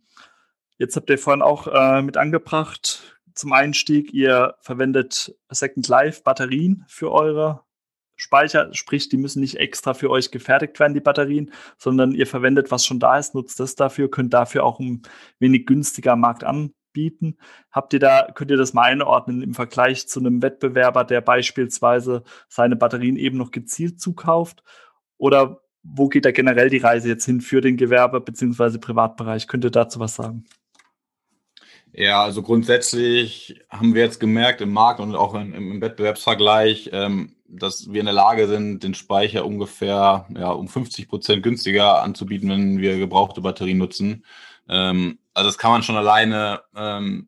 Jetzt 0.77 0.95
habt 0.95 1.09
ihr 1.09 1.17
vorhin 1.17 1.41
auch 1.41 1.67
äh, 1.67 2.01
mit 2.01 2.17
angebracht 2.17 3.13
zum 3.35 3.53
Einstieg, 3.53 4.13
ihr 4.13 4.55
verwendet 4.61 5.35
Second 5.49 5.87
Life 5.87 6.21
Batterien 6.23 6.85
für 6.87 7.11
eure 7.11 7.63
Speicher, 8.15 8.73
sprich, 8.73 9.09
die 9.09 9.17
müssen 9.17 9.39
nicht 9.39 9.57
extra 9.57 9.93
für 9.93 10.09
euch 10.09 10.31
gefertigt 10.31 10.79
werden, 10.79 10.93
die 10.93 10.99
Batterien, 10.99 11.51
sondern 11.77 12.11
ihr 12.11 12.27
verwendet, 12.27 12.69
was 12.69 12.85
schon 12.85 12.99
da 12.99 13.17
ist, 13.17 13.33
nutzt 13.33 13.59
das 13.59 13.75
dafür, 13.75 14.09
könnt 14.09 14.33
dafür 14.33 14.63
auch 14.63 14.79
ein 14.79 15.01
wenig 15.39 15.65
günstiger 15.65 16.15
Markt 16.15 16.43
an, 16.43 16.73
bieten. 16.93 17.37
Habt 17.71 17.93
ihr 17.93 17.99
da, 17.99 18.27
könnt 18.33 18.51
ihr 18.51 18.57
das 18.57 18.73
mal 18.73 18.83
einordnen 18.83 19.41
im 19.41 19.55
Vergleich 19.55 20.07
zu 20.07 20.19
einem 20.19 20.43
Wettbewerber, 20.43 21.03
der 21.03 21.21
beispielsweise 21.21 22.23
seine 22.47 22.75
Batterien 22.75 23.17
eben 23.17 23.37
noch 23.37 23.51
gezielt 23.51 23.99
zukauft? 23.99 24.63
Oder 25.17 25.61
wo 25.83 26.07
geht 26.07 26.25
da 26.25 26.31
generell 26.31 26.69
die 26.69 26.77
Reise 26.77 27.09
jetzt 27.09 27.25
hin 27.25 27.41
für 27.41 27.61
den 27.61 27.77
Gewerbe- 27.77 28.21
bzw. 28.21 28.77
Privatbereich? 28.77 29.47
Könnt 29.47 29.65
ihr 29.65 29.71
dazu 29.71 29.99
was 29.99 30.15
sagen? 30.15 30.45
Ja, 31.95 32.23
also 32.23 32.41
grundsätzlich 32.41 33.61
haben 33.69 33.93
wir 33.93 34.01
jetzt 34.01 34.19
gemerkt 34.19 34.61
im 34.61 34.73
Markt 34.73 34.99
und 34.99 35.15
auch 35.15 35.35
im, 35.35 35.53
im 35.53 35.79
Wettbewerbsvergleich, 35.79 36.89
ähm, 36.91 37.35
dass 37.47 37.91
wir 37.91 37.99
in 37.99 38.07
der 38.07 38.15
Lage 38.15 38.47
sind, 38.47 38.83
den 38.83 38.95
Speicher 38.95 39.45
ungefähr 39.45 40.25
ja, 40.35 40.49
um 40.49 40.67
50 40.67 41.07
Prozent 41.07 41.43
günstiger 41.43 42.01
anzubieten, 42.01 42.49
wenn 42.49 42.79
wir 42.79 42.97
gebrauchte 42.97 43.41
Batterien 43.41 43.77
nutzen. 43.77 44.25
Ähm, 44.67 45.19
also 45.35 45.49
das 45.49 45.59
kann 45.59 45.71
man 45.71 45.83
schon 45.83 45.95
alleine 45.95 46.61
ähm, 46.75 47.27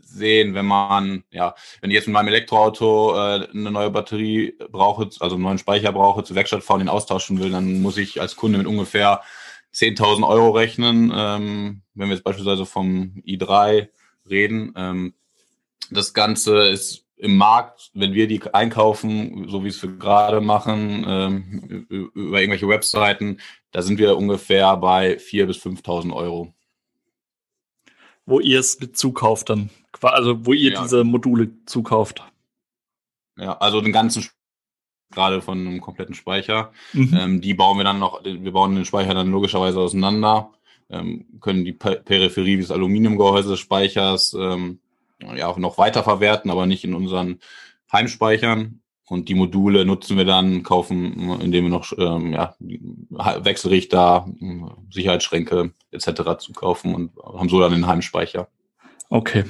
sehen, 0.00 0.54
wenn 0.54 0.66
man, 0.66 1.24
ja, 1.30 1.54
wenn 1.80 1.90
ich 1.90 1.94
jetzt 1.94 2.06
mit 2.06 2.14
meinem 2.14 2.28
Elektroauto 2.28 3.14
äh, 3.14 3.48
eine 3.50 3.70
neue 3.70 3.90
Batterie 3.90 4.54
brauche, 4.70 5.08
also 5.20 5.36
einen 5.36 5.42
neuen 5.42 5.58
Speicher 5.58 5.92
brauche, 5.92 6.24
zur 6.24 6.36
Werkstatt 6.36 6.62
fahren, 6.62 6.80
den 6.80 6.88
austauschen 6.88 7.40
will, 7.40 7.50
dann 7.50 7.82
muss 7.82 7.96
ich 7.96 8.20
als 8.20 8.36
Kunde 8.36 8.58
mit 8.58 8.66
ungefähr 8.66 9.22
10.000 9.74 10.26
Euro 10.26 10.50
rechnen, 10.50 11.12
ähm, 11.14 11.82
wenn 11.94 12.08
wir 12.08 12.14
jetzt 12.14 12.24
beispielsweise 12.24 12.66
vom 12.66 13.22
i3 13.26 13.88
reden. 14.28 14.72
Ähm, 14.76 15.14
das 15.90 16.14
Ganze 16.14 16.68
ist 16.68 17.04
im 17.16 17.36
Markt, 17.36 17.90
wenn 17.94 18.12
wir 18.12 18.26
die 18.26 18.42
einkaufen, 18.52 19.48
so 19.48 19.64
wie 19.64 19.68
es 19.68 19.82
wir 19.82 19.92
gerade 19.92 20.40
machen, 20.40 21.04
ähm, 21.06 21.86
über 21.88 22.40
irgendwelche 22.40 22.68
Webseiten, 22.68 23.40
da 23.70 23.82
sind 23.82 23.98
wir 23.98 24.16
ungefähr 24.16 24.76
bei 24.76 25.16
4.000 25.16 25.46
bis 25.46 25.58
5.000 25.58 26.12
Euro 26.12 26.54
wo 28.26 28.40
ihr 28.40 28.60
es 28.60 28.80
mit 28.80 28.96
zukauft 28.96 29.50
dann. 29.50 29.70
Also 30.02 30.46
wo 30.46 30.52
ihr 30.52 30.72
ja. 30.72 30.82
diese 30.82 31.04
Module 31.04 31.50
zukauft. 31.66 32.24
Ja, 33.36 33.56
also 33.58 33.80
den 33.80 33.92
ganzen 33.92 34.24
gerade 35.14 35.40
von 35.40 35.58
einem 35.58 35.80
kompletten 35.80 36.14
Speicher. 36.14 36.72
Mhm. 36.92 37.16
Ähm, 37.18 37.40
die 37.40 37.54
bauen 37.54 37.78
wir 37.78 37.84
dann 37.84 37.98
noch, 37.98 38.24
wir 38.24 38.52
bauen 38.52 38.74
den 38.74 38.84
Speicher 38.84 39.14
dann 39.14 39.30
logischerweise 39.30 39.78
auseinander, 39.78 40.50
ähm, 40.90 41.26
können 41.40 41.64
die 41.64 41.72
Peripherie 41.72 42.56
des 42.56 42.70
Aluminiumgehäuses 42.70 43.52
des 43.52 43.60
Speichers 43.60 44.36
ähm, 44.38 44.80
ja, 45.36 45.56
noch 45.56 45.78
weiter 45.78 46.02
verwerten, 46.02 46.50
aber 46.50 46.66
nicht 46.66 46.84
in 46.84 46.94
unseren 46.94 47.40
Heimspeichern. 47.92 48.80
Und 49.06 49.28
die 49.28 49.34
Module 49.34 49.84
nutzen 49.84 50.16
wir 50.16 50.24
dann, 50.24 50.62
kaufen, 50.62 51.30
indem 51.40 51.64
wir 51.64 51.70
noch 51.70 51.92
ähm, 51.98 52.32
ja, 52.32 52.56
Wechselrichter, 53.10 54.26
Sicherheitsschränke 54.90 55.72
etc. 55.90 56.38
zu 56.38 56.52
kaufen 56.52 56.94
und 56.94 57.10
haben 57.22 57.50
so 57.50 57.60
dann 57.60 57.72
den 57.72 57.86
Heimspeicher. 57.86 58.48
Okay. 59.10 59.44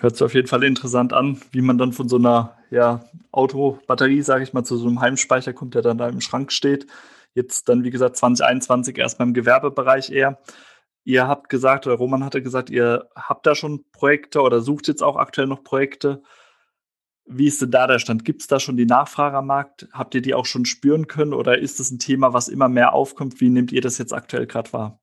Hört 0.00 0.16
sich 0.16 0.24
auf 0.24 0.34
jeden 0.34 0.48
Fall 0.48 0.64
interessant 0.64 1.12
an, 1.12 1.40
wie 1.50 1.60
man 1.60 1.78
dann 1.78 1.92
von 1.92 2.08
so 2.08 2.16
einer 2.16 2.56
ja, 2.70 3.04
Autobatterie, 3.32 4.22
sage 4.22 4.44
ich 4.44 4.52
mal, 4.52 4.64
zu 4.64 4.76
so 4.76 4.86
einem 4.86 5.00
Heimspeicher 5.00 5.52
kommt, 5.52 5.74
der 5.74 5.82
dann 5.82 5.98
da 5.98 6.08
im 6.08 6.20
Schrank 6.20 6.52
steht. 6.52 6.86
Jetzt 7.34 7.68
dann, 7.68 7.84
wie 7.84 7.90
gesagt, 7.90 8.16
2021 8.16 8.98
erst 8.98 9.18
beim 9.18 9.34
Gewerbebereich 9.34 10.10
eher. 10.10 10.38
Ihr 11.04 11.26
habt 11.26 11.48
gesagt, 11.48 11.86
oder 11.86 11.96
Roman 11.96 12.24
hatte 12.24 12.42
gesagt, 12.42 12.70
ihr 12.70 13.08
habt 13.14 13.46
da 13.46 13.54
schon 13.54 13.84
Projekte 13.92 14.40
oder 14.42 14.60
sucht 14.60 14.88
jetzt 14.88 15.02
auch 15.02 15.16
aktuell 15.16 15.46
noch 15.46 15.64
Projekte. 15.64 16.22
Wie 17.24 17.46
ist 17.46 17.60
denn 17.60 17.70
da 17.70 17.86
der 17.86 17.98
Stand? 17.98 18.24
Gibt 18.24 18.42
es 18.42 18.46
da 18.46 18.58
schon 18.60 18.76
die 18.76 18.86
Nachfrage 18.86 19.36
am 19.36 19.46
Markt? 19.46 19.88
Habt 19.92 20.14
ihr 20.14 20.22
die 20.22 20.34
auch 20.34 20.46
schon 20.46 20.64
spüren 20.64 21.06
können 21.06 21.34
oder 21.34 21.58
ist 21.58 21.80
das 21.80 21.90
ein 21.90 21.98
Thema, 21.98 22.32
was 22.32 22.48
immer 22.48 22.68
mehr 22.68 22.94
aufkommt? 22.94 23.40
Wie 23.40 23.50
nehmt 23.50 23.72
ihr 23.72 23.80
das 23.80 23.98
jetzt 23.98 24.12
aktuell 24.12 24.46
gerade 24.46 24.72
wahr? 24.72 25.00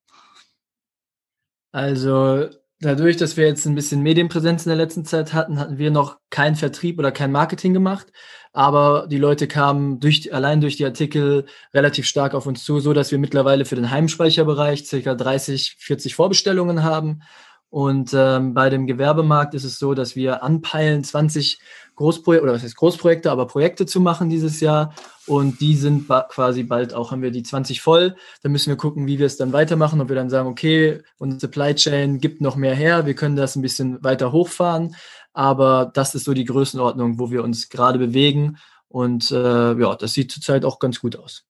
Also 1.71 2.49
dadurch, 2.79 3.17
dass 3.17 3.37
wir 3.37 3.47
jetzt 3.47 3.65
ein 3.65 3.75
bisschen 3.75 4.01
Medienpräsenz 4.01 4.65
in 4.65 4.69
der 4.69 4.77
letzten 4.77 5.05
Zeit 5.05 5.33
hatten, 5.33 5.59
hatten 5.59 5.77
wir 5.77 5.91
noch 5.91 6.17
keinen 6.29 6.55
Vertrieb 6.55 6.99
oder 6.99 7.11
kein 7.11 7.31
Marketing 7.31 7.73
gemacht. 7.73 8.07
Aber 8.53 9.07
die 9.09 9.17
Leute 9.17 9.47
kamen 9.47 9.99
durch, 9.99 10.33
allein 10.33 10.61
durch 10.61 10.77
die 10.77 10.85
Artikel 10.85 11.45
relativ 11.73 12.05
stark 12.05 12.33
auf 12.33 12.45
uns 12.45 12.63
zu, 12.63 12.79
so 12.79 12.93
dass 12.93 13.11
wir 13.11 13.17
mittlerweile 13.17 13.65
für 13.65 13.75
den 13.75 13.91
Heimspeicherbereich 13.91 14.85
circa 14.85 15.13
30, 15.13 15.75
40 15.79 16.15
Vorbestellungen 16.15 16.83
haben. 16.83 17.21
Und 17.69 18.13
ähm, 18.13 18.53
bei 18.53 18.69
dem 18.69 18.87
Gewerbemarkt 18.87 19.53
ist 19.53 19.65
es 19.65 19.79
so, 19.79 19.93
dass 19.93 20.15
wir 20.15 20.43
anpeilen, 20.43 21.03
20 21.03 21.59
Großprojekte, 21.95 22.43
oder 22.43 22.53
was 22.53 22.63
heißt 22.63 22.75
Großprojekte, 22.75 23.31
aber 23.31 23.47
Projekte 23.47 23.85
zu 23.85 23.99
machen 23.99 24.29
dieses 24.29 24.59
Jahr. 24.59 24.93
Und 25.27 25.59
die 25.59 25.75
sind 25.75 26.07
quasi 26.07 26.63
bald 26.63 26.93
auch, 26.93 27.11
haben 27.11 27.21
wir 27.21 27.31
die 27.31 27.43
20 27.43 27.81
voll. 27.81 28.15
Dann 28.43 28.51
müssen 28.51 28.69
wir 28.69 28.77
gucken, 28.77 29.07
wie 29.07 29.19
wir 29.19 29.25
es 29.25 29.37
dann 29.37 29.53
weitermachen, 29.53 29.99
ob 29.99 30.09
wir 30.09 30.15
dann 30.15 30.29
sagen, 30.29 30.47
okay, 30.47 31.01
unsere 31.17 31.41
Supply 31.41 31.75
Chain 31.75 32.19
gibt 32.19 32.41
noch 32.41 32.55
mehr 32.55 32.75
her, 32.75 33.05
wir 33.05 33.15
können 33.15 33.35
das 33.35 33.55
ein 33.55 33.61
bisschen 33.61 34.03
weiter 34.03 34.31
hochfahren. 34.31 34.95
Aber 35.33 35.91
das 35.93 36.15
ist 36.15 36.25
so 36.25 36.33
die 36.33 36.45
Größenordnung, 36.45 37.19
wo 37.19 37.29
wir 37.31 37.43
uns 37.43 37.69
gerade 37.69 37.99
bewegen. 37.99 38.57
Und 38.87 39.31
äh, 39.31 39.73
ja, 39.73 39.95
das 39.95 40.13
sieht 40.13 40.31
zurzeit 40.31 40.63
auch 40.63 40.79
ganz 40.79 41.01
gut 41.01 41.17
aus. 41.17 41.45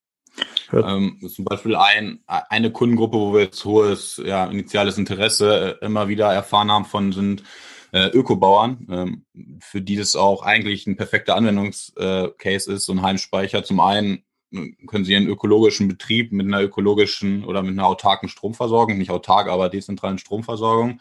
Ähm, 0.74 1.20
zum 1.30 1.46
Beispiel 1.46 1.76
ein, 1.76 2.20
eine 2.28 2.72
Kundengruppe, 2.72 3.18
wo 3.18 3.34
wir 3.34 3.44
jetzt 3.44 3.64
hohes 3.66 4.22
ja, 4.24 4.46
initiales 4.46 4.98
Interesse 4.98 5.80
äh, 5.82 5.86
immer 5.86 6.08
wieder 6.08 6.34
erfahren 6.34 6.72
haben 6.72 6.86
von, 6.86 7.12
sind 7.14 7.44
äh, 7.92 8.10
Ökobauern, 8.10 8.88
ähm, 8.92 9.60
für 9.62 9.82
die 9.82 9.96
das 9.96 10.16
auch 10.16 10.44
eigentlich 10.44 10.86
ein 10.86 10.98
perfekter 10.98 11.36
Anwendungscase 11.36 12.72
äh, 12.72 12.76
ist, 12.76 12.86
so 12.86 12.92
ein 12.92 13.02
Heimspeicher. 13.02 13.64
Zum 13.64 13.80
einen 13.80 14.24
äh, 14.52 14.72
können 14.88 15.06
sie 15.06 15.16
einen 15.16 15.30
ökologischen 15.30 15.88
Betrieb 15.88 16.32
mit 16.34 16.46
einer 16.46 16.62
ökologischen 16.62 17.46
oder 17.46 17.62
mit 17.62 17.72
einer 17.72 17.88
autarken 17.88 18.28
Stromversorgung, 18.28 18.98
nicht 18.98 19.12
autark, 19.12 19.48
aber 19.48 19.70
dezentralen 19.70 20.18
Stromversorgung 20.18 21.00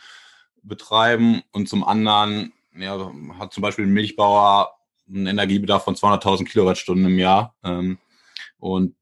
betreiben 0.62 1.42
und 1.52 1.68
zum 1.68 1.84
anderen 1.84 2.52
ja, 2.76 3.12
hat 3.38 3.52
zum 3.52 3.62
Beispiel 3.62 3.86
ein 3.86 3.92
Milchbauer 3.92 4.76
einen 5.08 5.26
Energiebedarf 5.26 5.84
von 5.84 5.96
200.000 5.96 6.44
Kilowattstunden 6.44 7.06
im 7.06 7.18
Jahr 7.18 7.54
ähm, 7.64 7.98
und 8.58 8.94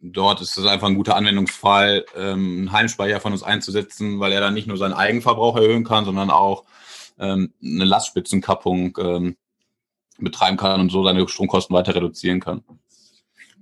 dort 0.00 0.40
ist 0.40 0.56
es 0.56 0.66
einfach 0.66 0.86
ein 0.86 0.96
guter 0.96 1.16
Anwendungsfall, 1.16 2.04
ähm, 2.16 2.58
einen 2.58 2.72
Heimspeicher 2.72 3.20
von 3.20 3.32
uns 3.32 3.42
einzusetzen, 3.42 4.20
weil 4.20 4.32
er 4.32 4.40
dann 4.40 4.54
nicht 4.54 4.66
nur 4.66 4.76
seinen 4.76 4.92
Eigenverbrauch 4.92 5.56
erhöhen 5.56 5.84
kann, 5.84 6.04
sondern 6.04 6.30
auch 6.30 6.64
ähm, 7.18 7.52
eine 7.62 7.84
Lastspitzenkappung 7.84 8.96
ähm, 9.00 9.36
betreiben 10.18 10.56
kann 10.56 10.80
und 10.80 10.92
so 10.92 11.04
seine 11.04 11.26
Stromkosten 11.26 11.74
weiter 11.74 11.94
reduzieren 11.94 12.40
kann. 12.40 12.62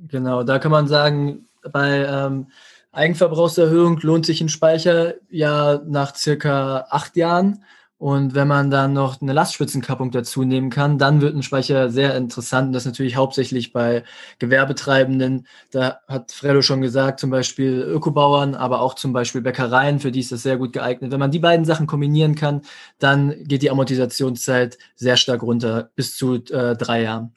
Genau, 0.09 0.43
da 0.43 0.59
kann 0.59 0.73
man 0.73 0.89
sagen, 0.89 1.47
bei 1.71 2.05
ähm, 2.05 2.49
Eigenverbrauchserhöhung 2.91 4.01
lohnt 4.01 4.27
sich 4.27 4.41
ein 4.41 4.49
Speicher 4.49 5.15
ja 5.31 5.81
nach 5.87 6.15
circa 6.17 6.87
acht 6.91 7.17
Jahren. 7.17 7.65
Und 8.03 8.35
wenn 8.35 8.49
man 8.49 8.69
dann 8.69 8.95
noch 8.95 9.23
eine 9.23 9.33
Lastspitzenkappung 9.33 10.11
dazu 10.11 10.43
nehmen 10.43 10.71
kann, 10.71 10.99
dann 10.99 11.21
wird 11.21 11.37
ein 11.37 11.45
Speicher 11.45 11.89
sehr 11.89 12.17
interessant. 12.17 12.67
Und 12.67 12.73
das 12.73 12.85
natürlich 12.85 13.15
hauptsächlich 13.15 13.73
bei 13.73 14.03
Gewerbetreibenden. 14.41 15.47
Da 15.71 16.01
hat 16.09 16.33
Fredo 16.33 16.63
schon 16.63 16.81
gesagt, 16.81 17.21
zum 17.21 17.31
Beispiel 17.31 17.81
Ökobauern, 17.81 18.57
aber 18.57 18.81
auch 18.81 18.95
zum 18.95 19.13
Beispiel 19.13 19.41
Bäckereien, 19.41 20.01
für 20.01 20.11
die 20.11 20.19
ist 20.19 20.33
das 20.33 20.43
sehr 20.43 20.57
gut 20.57 20.73
geeignet. 20.73 21.13
Wenn 21.13 21.21
man 21.21 21.31
die 21.31 21.39
beiden 21.39 21.65
Sachen 21.65 21.87
kombinieren 21.87 22.35
kann, 22.35 22.63
dann 22.99 23.37
geht 23.45 23.63
die 23.63 23.71
Amortisationszeit 23.71 24.79
sehr 24.97 25.17
stark 25.17 25.45
runter, 25.45 25.93
bis 25.95 26.17
zu 26.17 26.35
äh, 26.35 26.75
drei 26.75 27.03
Jahren. 27.03 27.37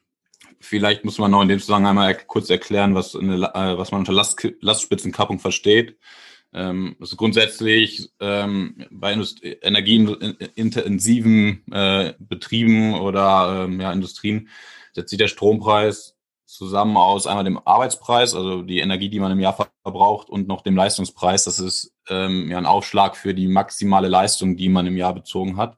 Vielleicht 0.59 1.05
muss 1.05 1.19
man 1.19 1.29
noch 1.29 1.43
in 1.43 1.47
dem 1.47 1.59
Zusammenhang 1.59 1.91
einmal 1.91 2.15
kurz 2.15 2.49
erklären, 2.49 2.95
was, 2.95 3.15
eine, 3.15 3.35
äh, 3.35 3.77
was 3.77 3.91
man 3.91 3.99
unter 3.99 4.13
Last, 4.13 4.47
Lastspitzenkappung 4.61 5.37
versteht. 5.37 5.99
Ähm, 6.55 6.95
also 7.01 7.17
grundsätzlich 7.17 8.09
ähm, 8.21 8.85
bei 8.89 9.11
energieintensiven 9.11 11.63
äh, 11.71 12.13
Betrieben 12.17 12.95
oder 12.95 13.65
ähm, 13.65 13.81
ja, 13.81 13.91
Industrien 13.91 14.47
setzt 14.93 15.09
sich 15.09 15.19
der 15.19 15.27
Strompreis 15.27 16.15
zusammen 16.45 16.95
aus 16.95 17.27
einmal 17.27 17.43
dem 17.43 17.57
Arbeitspreis, 17.57 18.33
also 18.33 18.61
die 18.61 18.79
Energie, 18.79 19.09
die 19.09 19.19
man 19.19 19.33
im 19.33 19.41
Jahr 19.41 19.67
verbraucht, 19.83 20.29
und 20.29 20.47
noch 20.47 20.61
dem 20.61 20.77
Leistungspreis. 20.77 21.43
Das 21.43 21.59
ist 21.59 21.93
ähm, 22.07 22.49
ja 22.49 22.57
ein 22.57 22.65
Aufschlag 22.65 23.17
für 23.17 23.33
die 23.33 23.49
maximale 23.49 24.07
Leistung, 24.07 24.55
die 24.55 24.69
man 24.69 24.87
im 24.87 24.95
Jahr 24.95 25.13
bezogen 25.13 25.57
hat. 25.57 25.77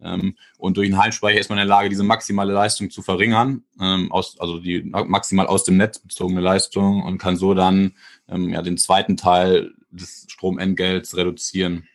Ähm, 0.00 0.38
und 0.56 0.78
durch 0.78 0.88
den 0.88 0.96
Heimspeicher 0.96 1.38
ist 1.38 1.50
man 1.50 1.58
in 1.58 1.66
der 1.66 1.76
Lage, 1.76 1.90
diese 1.90 2.02
maximale 2.02 2.54
Leistung 2.54 2.90
zu 2.90 3.02
verringern, 3.02 3.64
ähm, 3.78 4.10
aus, 4.10 4.40
also 4.40 4.58
die 4.58 4.84
maximal 4.84 5.46
aus 5.46 5.64
dem 5.64 5.76
Netz 5.76 5.98
bezogene 5.98 6.40
Leistung 6.40 7.02
und 7.02 7.18
kann 7.18 7.36
so 7.36 7.52
dann 7.52 7.92
ähm, 8.26 8.48
ja 8.48 8.62
den 8.62 8.78
zweiten 8.78 9.18
Teil 9.18 9.74
des 9.96 10.26
Stromentgelts 10.28 11.16
reduzieren. 11.16 11.88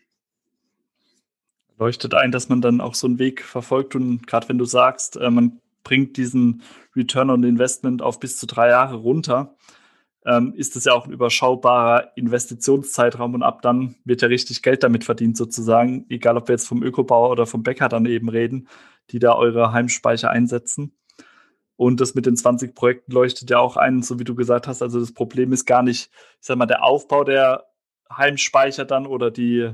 Leuchtet 1.77 2.13
ein, 2.13 2.31
dass 2.31 2.49
man 2.49 2.61
dann 2.61 2.81
auch 2.81 2.93
so 2.93 3.07
einen 3.07 3.19
Weg 3.19 3.41
verfolgt 3.41 3.95
und 3.95 4.27
gerade 4.27 4.49
wenn 4.49 4.57
du 4.57 4.65
sagst, 4.65 5.15
äh, 5.15 5.29
man 5.29 5.61
bringt 5.83 6.17
diesen 6.17 6.61
Return 6.95 7.29
on 7.29 7.43
Investment 7.43 8.01
auf 8.01 8.19
bis 8.19 8.37
zu 8.37 8.45
drei 8.45 8.69
Jahre 8.69 8.95
runter, 8.95 9.55
ähm, 10.25 10.53
ist 10.55 10.75
das 10.75 10.85
ja 10.85 10.93
auch 10.93 11.05
ein 11.05 11.13
überschaubarer 11.13 12.11
Investitionszeitraum 12.15 13.33
und 13.33 13.43
ab 13.43 13.61
dann 13.61 13.95
wird 14.03 14.21
ja 14.21 14.27
richtig 14.27 14.61
Geld 14.61 14.83
damit 14.83 15.05
verdient 15.05 15.37
sozusagen, 15.37 16.05
egal 16.09 16.37
ob 16.37 16.47
wir 16.47 16.53
jetzt 16.53 16.67
vom 16.67 16.83
Ökobauer 16.83 17.29
oder 17.29 17.45
vom 17.45 17.63
Bäcker 17.63 17.87
dann 17.89 18.05
eben 18.05 18.29
reden, 18.29 18.67
die 19.11 19.19
da 19.19 19.33
eure 19.33 19.71
Heimspeicher 19.71 20.29
einsetzen. 20.29 20.93
Und 21.77 22.01
das 22.01 22.13
mit 22.13 22.25
den 22.25 22.35
20 22.35 22.75
Projekten 22.75 23.13
leuchtet 23.13 23.49
ja 23.49 23.59
auch 23.59 23.77
ein, 23.77 24.01
so 24.01 24.19
wie 24.19 24.25
du 24.25 24.35
gesagt 24.35 24.67
hast. 24.67 24.81
Also 24.81 24.99
das 24.99 25.13
Problem 25.13 25.53
ist 25.53 25.65
gar 25.65 25.81
nicht, 25.81 26.11
ich 26.41 26.45
sag 26.45 26.57
mal, 26.57 26.65
der 26.65 26.83
Aufbau 26.83 27.23
der 27.23 27.68
Heimspeicher 28.15 28.85
dann 28.85 29.05
oder 29.05 29.31
die, 29.31 29.71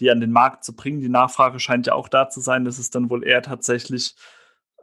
die 0.00 0.10
an 0.10 0.20
den 0.20 0.32
Markt 0.32 0.64
zu 0.64 0.74
bringen. 0.74 1.00
Die 1.00 1.08
Nachfrage 1.08 1.60
scheint 1.60 1.86
ja 1.86 1.94
auch 1.94 2.08
da 2.08 2.28
zu 2.28 2.40
sein. 2.40 2.64
Das 2.64 2.78
ist 2.78 2.94
dann 2.94 3.10
wohl 3.10 3.26
eher 3.26 3.42
tatsächlich 3.42 4.14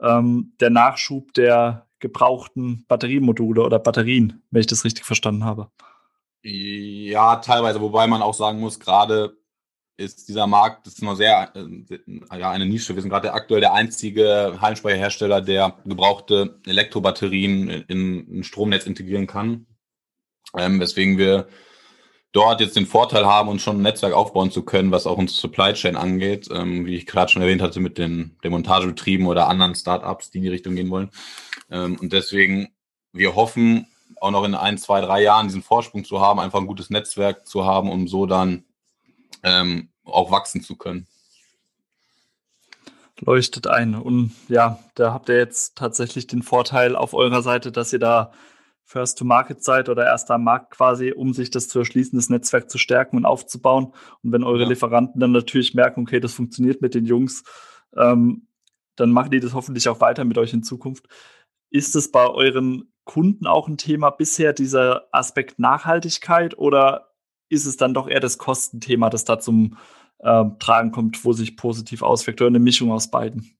ähm, 0.02 0.54
der 0.60 0.70
Nachschub 0.70 1.34
der 1.34 1.88
gebrauchten 2.00 2.86
Batteriemodule 2.88 3.64
oder 3.64 3.80
Batterien, 3.80 4.44
wenn 4.52 4.62
ich 4.62 4.68
das 4.68 4.84
richtig 4.84 5.06
verstanden 5.06 5.46
habe. 5.46 5.70
Ja, 6.42 7.38
teilweise, 7.38 7.80
wobei 7.80 8.06
man 8.08 8.22
auch 8.22 8.34
sagen 8.34 8.60
muss, 8.60 8.80
gerade 8.80 9.38
ist 9.96 10.28
dieser 10.28 10.48
Markt 10.48 10.88
das 10.88 10.96
ist 10.96 11.04
noch 11.04 11.16
sehr 11.16 11.54
äh, 11.56 12.38
ja, 12.38 12.52
eine 12.52 12.66
Nische. 12.66 12.96
Wir 12.96 13.02
sind 13.02 13.12
gerade 13.12 13.34
aktuell 13.34 13.62
der 13.62 13.74
einzige 13.74 14.58
Heimspeicherhersteller, 14.60 15.42
der 15.42 15.78
gebrauchte 15.86 16.60
Elektrobatterien 16.66 17.70
in 17.70 18.40
ein 18.40 18.44
Stromnetz 18.44 18.86
integrieren 18.86 19.28
kann. 19.28 19.68
Ähm, 20.58 20.80
weswegen 20.80 21.18
wir 21.18 21.48
dort 22.34 22.60
jetzt 22.60 22.76
den 22.76 22.88
Vorteil 22.88 23.26
haben, 23.26 23.48
uns 23.48 23.62
schon 23.62 23.78
ein 23.78 23.84
Netzwerk 23.84 24.14
aufbauen 24.14 24.52
zu 24.52 24.64
können, 24.64 24.92
was 24.92 25.08
auch 25.08 25.18
unsere 25.18 25.40
Supply 25.40 25.74
Chain 25.74 25.96
angeht, 25.96 26.50
ähm, 26.52 26.86
wie 26.86 26.96
ich 26.96 27.06
gerade 27.06 27.32
schon 27.32 27.42
erwähnt 27.42 27.62
hatte, 27.62 27.80
mit 27.80 27.98
den, 27.98 28.36
den 28.44 28.52
Montagebetrieben 28.52 29.28
oder 29.28 29.48
anderen 29.48 29.76
Startups, 29.76 30.32
die 30.32 30.40
in 30.40 30.44
die 30.44 30.50
Richtung 30.50 30.76
gehen 30.76 30.90
wollen. 30.90 31.10
Ähm, 31.70 31.98
und 32.02 32.12
deswegen, 32.12 32.74
wir 33.14 33.36
hoffen, 33.36 33.88
auch 34.20 34.32
noch 34.32 34.44
in 34.44 34.56
ein, 34.56 34.78
zwei, 34.78 35.02
drei 35.02 35.22
Jahren 35.22 35.48
diesen 35.48 35.62
Vorsprung 35.62 36.04
zu 36.04 36.22
haben, 36.22 36.40
einfach 36.40 36.60
ein 36.60 36.68
gutes 36.68 36.90
Netzwerk 36.90 37.48
zu 37.48 37.66
haben, 37.66 37.90
um 37.92 38.08
so 38.08 38.26
dann 38.26 38.64
ähm, 39.44 39.90
auch 40.04 40.32
wachsen 40.32 40.62
zu 40.62 40.76
können. 40.76 41.08
Leuchtet 43.20 43.68
ein. 43.68 43.96
Und 43.96 44.32
ja, 44.48 44.80
da 44.96 45.14
habt 45.14 45.30
ihr 45.30 45.38
jetzt 45.38 45.76
tatsächlich 45.76 46.26
den 46.26 46.42
Vorteil 46.42 46.96
auf 46.96 47.14
eurer 47.14 47.42
Seite, 47.42 47.72
dass 47.72 47.94
ihr 47.94 48.00
da 48.00 48.32
First 48.86 49.18
to 49.18 49.26
Market 49.26 49.64
seid 49.64 49.90
oder 49.90 50.06
erster 50.06 50.38
Markt 50.38 50.72
quasi, 50.72 51.12
um 51.12 51.34
sich 51.34 51.50
das 51.50 51.68
zu 51.68 51.80
erschließen, 51.80 52.18
das 52.18 52.30
Netzwerk 52.30 52.70
zu 52.70 52.78
stärken 52.78 53.18
und 53.18 53.26
aufzubauen. 53.26 53.94
Und 54.22 54.32
wenn 54.32 54.44
eure 54.44 54.64
ja. 54.64 54.70
Lieferanten 54.70 55.20
dann 55.20 55.32
natürlich 55.32 55.74
merken, 55.74 56.02
okay, 56.02 56.20
das 56.20 56.34
funktioniert 56.34 56.82
mit 56.82 56.94
den 56.94 57.06
Jungs, 57.06 57.44
ähm, 57.96 58.48
dann 58.96 59.12
machen 59.12 59.32
die 59.32 59.40
das 59.40 59.54
hoffentlich 59.54 59.90
auch 59.90 60.02
weiter 60.02 60.26
mit 60.26 60.38
euch 60.38 60.54
in 60.54 60.64
Zukunft. 60.64 61.08
Ist 61.70 61.96
es 61.96 62.12
bei 62.12 62.28
euren 62.28 62.94
Kunden 63.06 63.48
auch 63.48 63.68
ein 63.68 63.78
Thema 63.78 64.12
bisher, 64.12 64.54
dieser 64.54 65.08
Aspekt 65.12 65.60
Nachhaltigkeit, 65.60 66.58
oder 66.58 67.14
ist 67.50 67.66
es 67.66 67.78
dann 67.78 67.94
doch 67.94 68.08
eher 68.08 68.20
das 68.20 68.38
Kostenthema, 68.38 69.10
das 69.10 69.26
da 69.26 69.40
zum 69.40 69.78
äh, 70.20 70.46
Tragen 70.60 70.92
kommt, 70.92 71.26
wo 71.26 71.34
sich 71.34 71.58
positiv 71.58 72.02
auswirkt, 72.02 72.42
oder 72.42 72.50
eine 72.50 72.60
Mischung 72.60 72.92
aus 72.92 73.10
beiden? 73.10 73.58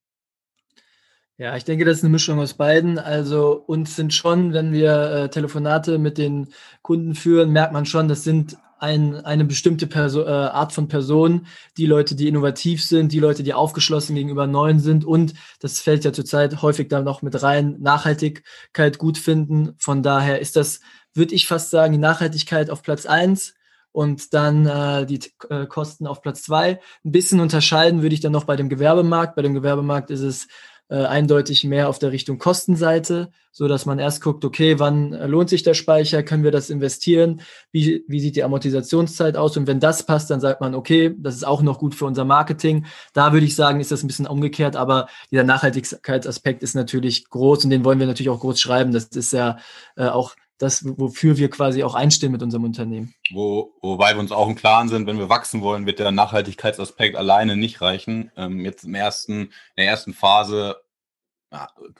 Ja, 1.36 1.56
ich 1.56 1.64
denke, 1.64 1.84
das 1.84 1.98
ist 1.98 2.04
eine 2.04 2.12
Mischung 2.12 2.38
aus 2.38 2.54
beiden. 2.54 2.98
Also 2.98 3.52
uns 3.66 3.96
sind 3.96 4.14
schon, 4.14 4.52
wenn 4.52 4.72
wir 4.72 5.10
äh, 5.10 5.30
Telefonate 5.30 5.98
mit 5.98 6.16
den 6.16 6.48
Kunden 6.82 7.16
führen, 7.16 7.50
merkt 7.50 7.72
man 7.72 7.86
schon, 7.86 8.06
das 8.06 8.22
sind 8.22 8.56
ein, 8.78 9.16
eine 9.24 9.44
bestimmte 9.44 9.88
Perso 9.88 10.22
äh, 10.22 10.28
Art 10.28 10.72
von 10.72 10.86
Person, 10.86 11.46
die 11.76 11.86
Leute, 11.86 12.14
die 12.14 12.28
innovativ 12.28 12.84
sind, 12.84 13.10
die 13.10 13.18
Leute, 13.18 13.42
die 13.42 13.52
aufgeschlossen 13.54 14.14
gegenüber 14.14 14.46
Neuen 14.46 14.78
sind 14.78 15.04
und 15.04 15.34
das 15.58 15.80
fällt 15.80 16.04
ja 16.04 16.12
zurzeit 16.12 16.62
häufig 16.62 16.88
dann 16.88 17.04
noch 17.04 17.22
mit 17.22 17.42
rein, 17.42 17.78
Nachhaltigkeit 17.80 18.98
gut 18.98 19.18
finden. 19.18 19.74
Von 19.78 20.02
daher 20.04 20.40
ist 20.40 20.54
das, 20.54 20.80
würde 21.14 21.34
ich 21.34 21.48
fast 21.48 21.70
sagen, 21.70 21.92
die 21.94 21.98
Nachhaltigkeit 21.98 22.70
auf 22.70 22.82
Platz 22.82 23.06
eins 23.06 23.54
und 23.90 24.34
dann 24.34 24.66
äh, 24.66 25.06
die 25.06 25.20
äh, 25.48 25.66
Kosten 25.66 26.06
auf 26.06 26.20
Platz 26.20 26.42
zwei. 26.42 26.80
Ein 27.04 27.12
bisschen 27.12 27.40
unterscheiden 27.40 28.02
würde 28.02 28.14
ich 28.14 28.20
dann 28.20 28.32
noch 28.32 28.44
bei 28.44 28.56
dem 28.56 28.68
Gewerbemarkt. 28.68 29.34
Bei 29.34 29.42
dem 29.42 29.54
Gewerbemarkt 29.54 30.10
ist 30.10 30.20
es 30.20 30.48
äh, 30.88 30.96
eindeutig 30.96 31.64
mehr 31.64 31.88
auf 31.88 31.98
der 31.98 32.12
Richtung 32.12 32.38
Kostenseite, 32.38 33.30
so 33.52 33.68
dass 33.68 33.86
man 33.86 33.98
erst 33.98 34.20
guckt, 34.20 34.44
okay, 34.44 34.78
wann 34.78 35.12
äh, 35.12 35.26
lohnt 35.26 35.48
sich 35.48 35.62
der 35.62 35.74
Speicher, 35.74 36.22
können 36.22 36.44
wir 36.44 36.50
das 36.50 36.70
investieren, 36.70 37.40
wie, 37.72 38.04
wie 38.06 38.20
sieht 38.20 38.36
die 38.36 38.44
Amortisationszeit 38.44 39.36
aus 39.36 39.56
und 39.56 39.66
wenn 39.66 39.80
das 39.80 40.04
passt, 40.04 40.30
dann 40.30 40.40
sagt 40.40 40.60
man, 40.60 40.74
okay, 40.74 41.14
das 41.18 41.36
ist 41.36 41.46
auch 41.46 41.62
noch 41.62 41.78
gut 41.78 41.94
für 41.94 42.04
unser 42.04 42.24
Marketing. 42.24 42.86
Da 43.12 43.32
würde 43.32 43.46
ich 43.46 43.54
sagen, 43.54 43.80
ist 43.80 43.92
das 43.92 44.02
ein 44.02 44.08
bisschen 44.08 44.26
umgekehrt, 44.26 44.76
aber 44.76 45.08
dieser 45.30 45.44
Nachhaltigkeitsaspekt 45.44 46.62
ist 46.62 46.74
natürlich 46.74 47.28
groß 47.30 47.64
und 47.64 47.70
den 47.70 47.84
wollen 47.84 47.98
wir 47.98 48.06
natürlich 48.06 48.30
auch 48.30 48.40
groß 48.40 48.60
schreiben. 48.60 48.92
Das 48.92 49.04
ist 49.06 49.32
ja 49.32 49.58
äh, 49.96 50.06
auch 50.06 50.34
das, 50.58 50.84
wofür 50.84 51.36
wir 51.36 51.50
quasi 51.50 51.82
auch 51.82 51.94
einstehen 51.94 52.32
mit 52.32 52.42
unserem 52.42 52.64
Unternehmen. 52.64 53.14
Wo, 53.32 53.74
wobei 53.82 54.14
wir 54.14 54.20
uns 54.20 54.32
auch 54.32 54.48
im 54.48 54.54
Klaren 54.54 54.88
sind, 54.88 55.06
wenn 55.06 55.18
wir 55.18 55.28
wachsen 55.28 55.62
wollen, 55.62 55.86
wird 55.86 55.98
der 55.98 56.12
Nachhaltigkeitsaspekt 56.12 57.16
alleine 57.16 57.56
nicht 57.56 57.80
reichen. 57.80 58.30
Ähm, 58.36 58.60
jetzt 58.60 58.84
im 58.84 58.94
ersten, 58.94 59.32
in 59.32 59.50
der 59.76 59.86
ersten 59.86 60.14
Phase 60.14 60.76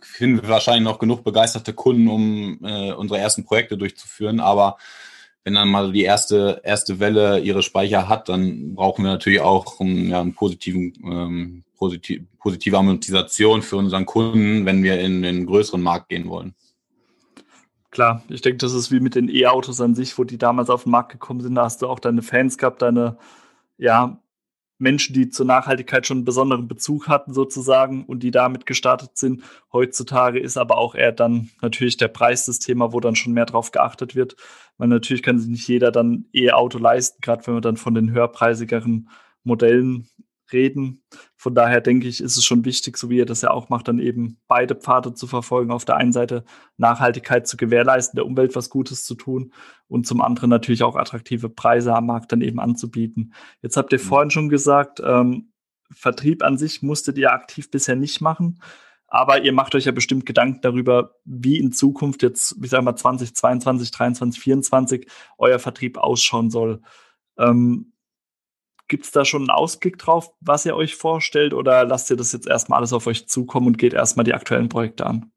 finden 0.00 0.42
wir 0.42 0.48
wahrscheinlich 0.48 0.84
noch 0.84 0.98
genug 0.98 1.24
begeisterte 1.24 1.72
Kunden, 1.72 2.08
um 2.08 2.58
äh, 2.64 2.92
unsere 2.92 3.20
ersten 3.20 3.44
Projekte 3.44 3.76
durchzuführen. 3.76 4.40
Aber 4.40 4.78
wenn 5.44 5.54
dann 5.54 5.68
mal 5.68 5.92
die 5.92 6.02
erste, 6.02 6.60
erste 6.64 7.00
Welle 7.00 7.40
ihre 7.40 7.62
Speicher 7.62 8.08
hat, 8.08 8.28
dann 8.28 8.74
brauchen 8.74 9.04
wir 9.04 9.12
natürlich 9.12 9.40
auch 9.40 9.78
um, 9.78 10.08
ja, 10.08 10.20
einen 10.20 10.34
positiven, 10.34 10.92
ähm, 11.04 11.64
positiv, 11.76 12.22
positive 12.38 12.78
Amortisation 12.78 13.62
für 13.62 13.76
unseren 13.76 14.06
Kunden, 14.06 14.64
wenn 14.64 14.82
wir 14.82 14.98
in 15.00 15.22
den 15.22 15.46
größeren 15.46 15.82
Markt 15.82 16.08
gehen 16.08 16.28
wollen. 16.28 16.54
Klar, 17.94 18.24
ich 18.28 18.40
denke, 18.40 18.58
das 18.58 18.74
ist 18.74 18.90
wie 18.90 18.98
mit 18.98 19.14
den 19.14 19.28
E-Autos 19.28 19.80
an 19.80 19.94
sich, 19.94 20.18
wo 20.18 20.24
die 20.24 20.36
damals 20.36 20.68
auf 20.68 20.82
den 20.82 20.90
Markt 20.90 21.12
gekommen 21.12 21.40
sind. 21.40 21.54
Da 21.54 21.62
hast 21.62 21.80
du 21.80 21.86
auch 21.86 22.00
deine 22.00 22.22
Fans 22.22 22.58
gehabt, 22.58 22.82
deine 22.82 23.18
ja, 23.78 24.20
Menschen, 24.78 25.14
die 25.14 25.28
zur 25.28 25.46
Nachhaltigkeit 25.46 26.04
schon 26.04 26.16
einen 26.18 26.24
besonderen 26.24 26.66
Bezug 26.66 27.06
hatten, 27.06 27.32
sozusagen, 27.32 28.04
und 28.04 28.24
die 28.24 28.32
damit 28.32 28.66
gestartet 28.66 29.16
sind. 29.16 29.44
Heutzutage 29.72 30.40
ist 30.40 30.56
aber 30.56 30.76
auch 30.76 30.96
eher 30.96 31.12
dann 31.12 31.50
natürlich 31.62 31.96
der 31.96 32.08
Preis 32.08 32.46
das 32.46 32.58
Thema, 32.58 32.92
wo 32.92 32.98
dann 32.98 33.14
schon 33.14 33.32
mehr 33.32 33.46
drauf 33.46 33.70
geachtet 33.70 34.16
wird. 34.16 34.34
Weil 34.76 34.88
natürlich 34.88 35.22
kann 35.22 35.38
sich 35.38 35.48
nicht 35.48 35.68
jeder 35.68 35.92
dann 35.92 36.24
E-Auto 36.32 36.78
leisten, 36.78 37.20
gerade 37.20 37.46
wenn 37.46 37.54
wir 37.54 37.60
dann 37.60 37.76
von 37.76 37.94
den 37.94 38.10
höherpreisigeren 38.10 39.08
Modellen 39.44 40.08
reden. 40.54 41.02
Von 41.36 41.54
daher 41.54 41.82
denke 41.82 42.08
ich, 42.08 42.22
ist 42.22 42.38
es 42.38 42.44
schon 42.44 42.64
wichtig, 42.64 42.96
so 42.96 43.10
wie 43.10 43.18
ihr 43.18 43.26
das 43.26 43.42
ja 43.42 43.50
auch 43.50 43.68
macht, 43.68 43.88
dann 43.88 43.98
eben 43.98 44.38
beide 44.48 44.74
Pfade 44.74 45.12
zu 45.12 45.26
verfolgen. 45.26 45.72
Auf 45.72 45.84
der 45.84 45.96
einen 45.96 46.12
Seite 46.12 46.44
Nachhaltigkeit 46.78 47.46
zu 47.46 47.58
gewährleisten, 47.58 48.16
der 48.16 48.24
Umwelt 48.24 48.56
was 48.56 48.70
Gutes 48.70 49.04
zu 49.04 49.14
tun 49.14 49.52
und 49.88 50.06
zum 50.06 50.22
anderen 50.22 50.48
natürlich 50.48 50.82
auch 50.82 50.96
attraktive 50.96 51.50
Preise 51.50 51.94
am 51.94 52.06
Markt 52.06 52.32
dann 52.32 52.40
eben 52.40 52.60
anzubieten. 52.60 53.34
Jetzt 53.60 53.76
habt 53.76 53.92
ihr 53.92 53.98
mhm. 53.98 54.04
vorhin 54.04 54.30
schon 54.30 54.48
gesagt, 54.48 55.02
ähm, 55.04 55.50
Vertrieb 55.90 56.42
an 56.42 56.56
sich 56.56 56.82
musstet 56.82 57.18
ihr 57.18 57.32
aktiv 57.32 57.70
bisher 57.70 57.96
nicht 57.96 58.20
machen. 58.20 58.58
Aber 59.06 59.44
ihr 59.44 59.52
macht 59.52 59.74
euch 59.76 59.84
ja 59.84 59.92
bestimmt 59.92 60.26
Gedanken 60.26 60.60
darüber, 60.62 61.14
wie 61.24 61.58
in 61.58 61.70
Zukunft 61.70 62.22
jetzt, 62.22 62.60
wie 62.60 62.66
sagen 62.66 62.84
wir, 62.84 62.96
2022, 62.96 63.92
2023, 63.92 64.32
2024 64.32 65.06
euer 65.38 65.58
Vertrieb 65.60 65.98
ausschauen 65.98 66.50
soll. 66.50 66.82
Ähm, 67.38 67.92
Gibt 68.88 69.04
es 69.04 69.12
da 69.12 69.24
schon 69.24 69.42
einen 69.42 69.50
Ausblick 69.50 69.98
drauf, 69.98 70.32
was 70.40 70.66
ihr 70.66 70.76
euch 70.76 70.94
vorstellt, 70.94 71.54
oder 71.54 71.84
lasst 71.84 72.10
ihr 72.10 72.16
das 72.16 72.32
jetzt 72.32 72.46
erstmal 72.46 72.78
alles 72.78 72.92
auf 72.92 73.06
euch 73.06 73.28
zukommen 73.28 73.68
und 73.68 73.78
geht 73.78 73.94
erstmal 73.94 74.24
die 74.24 74.34
aktuellen 74.34 74.68
Projekte 74.68 75.06
an? 75.06 75.30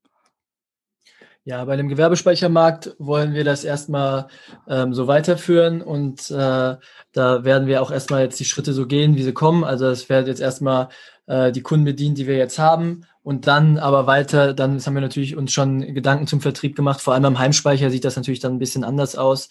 Ja, 1.45 1.63
bei 1.63 1.77
dem 1.77 1.87
Gewerbespeichermarkt 1.87 2.97
wollen 2.99 3.33
wir 3.33 3.45
das 3.45 3.63
erstmal 3.63 4.27
ähm, 4.67 4.93
so 4.93 5.07
weiterführen 5.07 5.81
und 5.81 6.29
äh, 6.29 6.75
da 7.13 7.43
werden 7.45 7.67
wir 7.67 7.81
auch 7.81 7.89
erstmal 7.89 8.23
jetzt 8.23 8.37
die 8.41 8.45
Schritte 8.45 8.73
so 8.73 8.85
gehen, 8.85 9.15
wie 9.15 9.23
sie 9.23 9.31
kommen. 9.31 9.63
Also 9.63 9.85
es 9.87 10.09
werden 10.09 10.27
jetzt 10.27 10.41
erstmal 10.41 10.89
äh, 11.25 11.53
die 11.53 11.61
Kunden 11.61 11.85
bedient, 11.85 12.17
die 12.17 12.27
wir 12.27 12.35
jetzt 12.35 12.59
haben 12.59 13.05
und 13.23 13.47
dann 13.47 13.77
aber 13.77 14.07
weiter, 14.07 14.53
dann 14.53 14.85
haben 14.85 14.93
wir 14.93 15.01
natürlich 15.01 15.37
uns 15.37 15.53
schon 15.53 15.93
Gedanken 15.93 16.27
zum 16.27 16.41
Vertrieb 16.41 16.75
gemacht. 16.75 16.99
Vor 16.99 17.13
allem 17.13 17.23
am 17.23 17.39
Heimspeicher 17.39 17.91
sieht 17.91 18.03
das 18.03 18.17
natürlich 18.17 18.41
dann 18.41 18.55
ein 18.55 18.59
bisschen 18.59 18.83
anders 18.83 19.15
aus. 19.15 19.47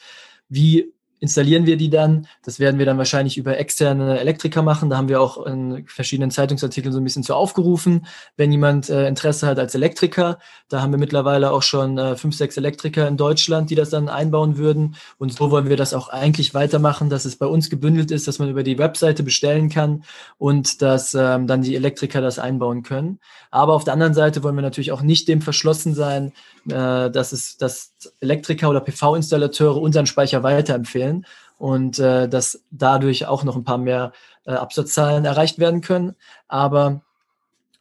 Wie 0.50 0.92
installieren 1.18 1.66
wir 1.66 1.76
die 1.76 1.90
dann. 1.90 2.26
Das 2.44 2.60
werden 2.60 2.78
wir 2.78 2.86
dann 2.86 2.98
wahrscheinlich 2.98 3.38
über 3.38 3.58
externe 3.58 4.18
Elektriker 4.20 4.62
machen. 4.62 4.90
Da 4.90 4.96
haben 4.96 5.08
wir 5.08 5.20
auch 5.20 5.46
in 5.46 5.86
verschiedenen 5.86 6.30
Zeitungsartikeln 6.30 6.92
so 6.92 7.00
ein 7.00 7.04
bisschen 7.04 7.22
zu 7.22 7.34
aufgerufen, 7.34 8.06
wenn 8.36 8.52
jemand 8.52 8.90
äh, 8.90 9.08
Interesse 9.08 9.46
hat 9.46 9.58
als 9.58 9.74
Elektriker. 9.74 10.38
Da 10.68 10.82
haben 10.82 10.92
wir 10.92 10.98
mittlerweile 10.98 11.52
auch 11.52 11.62
schon 11.62 11.98
äh, 11.98 12.16
fünf, 12.16 12.36
sechs 12.36 12.56
Elektriker 12.56 13.08
in 13.08 13.16
Deutschland, 13.16 13.70
die 13.70 13.74
das 13.74 13.90
dann 13.90 14.08
einbauen 14.08 14.56
würden. 14.58 14.96
Und 15.18 15.32
so 15.32 15.50
wollen 15.50 15.68
wir 15.68 15.76
das 15.76 15.94
auch 15.94 16.08
eigentlich 16.08 16.54
weitermachen, 16.54 17.08
dass 17.08 17.24
es 17.24 17.36
bei 17.36 17.46
uns 17.46 17.70
gebündelt 17.70 18.10
ist, 18.10 18.28
dass 18.28 18.38
man 18.38 18.50
über 18.50 18.62
die 18.62 18.78
Webseite 18.78 19.22
bestellen 19.22 19.68
kann 19.68 20.04
und 20.38 20.82
dass 20.82 21.14
ähm, 21.14 21.46
dann 21.46 21.62
die 21.62 21.76
Elektriker 21.76 22.20
das 22.20 22.38
einbauen 22.38 22.82
können. 22.82 23.20
Aber 23.50 23.74
auf 23.74 23.84
der 23.84 23.94
anderen 23.94 24.14
Seite 24.14 24.42
wollen 24.42 24.56
wir 24.56 24.62
natürlich 24.62 24.92
auch 24.92 25.02
nicht 25.02 25.28
dem 25.28 25.40
verschlossen 25.40 25.94
sein, 25.94 26.32
äh, 26.70 27.10
dass 27.10 27.32
es, 27.32 27.56
dass 27.56 27.94
Elektriker 28.20 28.70
oder 28.70 28.80
PV-Installateure 28.80 29.80
unseren 29.80 30.06
Speicher 30.06 30.42
weiterempfehlen 30.42 31.26
und 31.58 31.98
äh, 31.98 32.28
dass 32.28 32.62
dadurch 32.70 33.26
auch 33.26 33.44
noch 33.44 33.56
ein 33.56 33.64
paar 33.64 33.78
mehr 33.78 34.12
äh, 34.44 34.52
Absatzzahlen 34.52 35.24
erreicht 35.24 35.58
werden 35.58 35.80
können. 35.80 36.14
Aber 36.48 37.02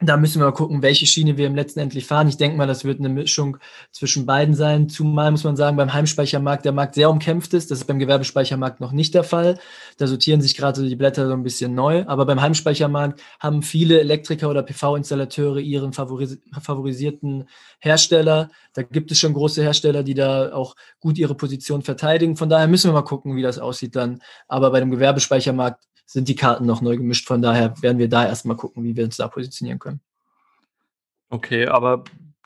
da 0.05 0.17
müssen 0.17 0.39
wir 0.39 0.45
mal 0.45 0.51
gucken, 0.51 0.81
welche 0.81 1.05
Schiene 1.05 1.37
wir 1.37 1.47
im 1.47 1.55
letzten 1.55 1.79
endlich 1.79 2.05
fahren. 2.05 2.27
Ich 2.27 2.37
denke 2.37 2.57
mal, 2.57 2.67
das 2.67 2.85
wird 2.85 2.99
eine 2.99 3.09
Mischung 3.09 3.57
zwischen 3.91 4.25
beiden 4.25 4.55
sein. 4.55 4.89
Zumal 4.89 5.31
muss 5.31 5.43
man 5.43 5.55
sagen, 5.55 5.77
beim 5.77 5.93
Heimspeichermarkt 5.93 6.65
der 6.65 6.71
Markt 6.71 6.95
sehr 6.95 7.09
umkämpft 7.09 7.53
ist. 7.53 7.71
Das 7.71 7.79
ist 7.79 7.85
beim 7.85 7.99
Gewerbespeichermarkt 7.99 8.79
noch 8.79 8.91
nicht 8.91 9.13
der 9.13 9.23
Fall. 9.23 9.59
Da 9.97 10.07
sortieren 10.07 10.41
sich 10.41 10.55
gerade 10.55 10.87
die 10.87 10.95
Blätter 10.95 11.27
so 11.27 11.33
ein 11.33 11.43
bisschen 11.43 11.75
neu. 11.75 12.05
Aber 12.07 12.25
beim 12.25 12.41
Heimspeichermarkt 12.41 13.21
haben 13.39 13.61
viele 13.61 13.99
Elektriker 13.99 14.49
oder 14.49 14.63
PV-Installateure 14.63 15.57
ihren 15.59 15.93
favoris 15.93 16.37
favorisierten 16.61 17.47
Hersteller. 17.79 18.49
Da 18.73 18.83
gibt 18.83 19.11
es 19.11 19.19
schon 19.19 19.33
große 19.33 19.61
Hersteller, 19.61 20.03
die 20.03 20.13
da 20.13 20.53
auch 20.53 20.75
gut 20.99 21.17
ihre 21.17 21.35
Position 21.35 21.81
verteidigen. 21.81 22.35
Von 22.35 22.49
daher 22.49 22.67
müssen 22.67 22.89
wir 22.89 22.93
mal 22.93 23.01
gucken, 23.01 23.35
wie 23.35 23.41
das 23.41 23.59
aussieht 23.59 23.95
dann. 23.95 24.21
Aber 24.47 24.71
bei 24.71 24.79
dem 24.79 24.91
Gewerbespeichermarkt 24.91 25.83
sind 26.05 26.27
die 26.27 26.35
Karten 26.35 26.65
noch 26.65 26.81
neu 26.81 26.97
gemischt. 26.97 27.27
Von 27.27 27.41
daher 27.41 27.81
werden 27.81 27.97
wir 27.97 28.09
da 28.09 28.25
erstmal 28.25 28.57
gucken, 28.57 28.83
wie 28.83 28.95
wir 28.95 29.05
uns 29.05 29.17
da 29.17 29.27
positionieren 29.27 29.79
können. 29.79 30.01
Okay, 31.29 31.67
aber 31.67 32.03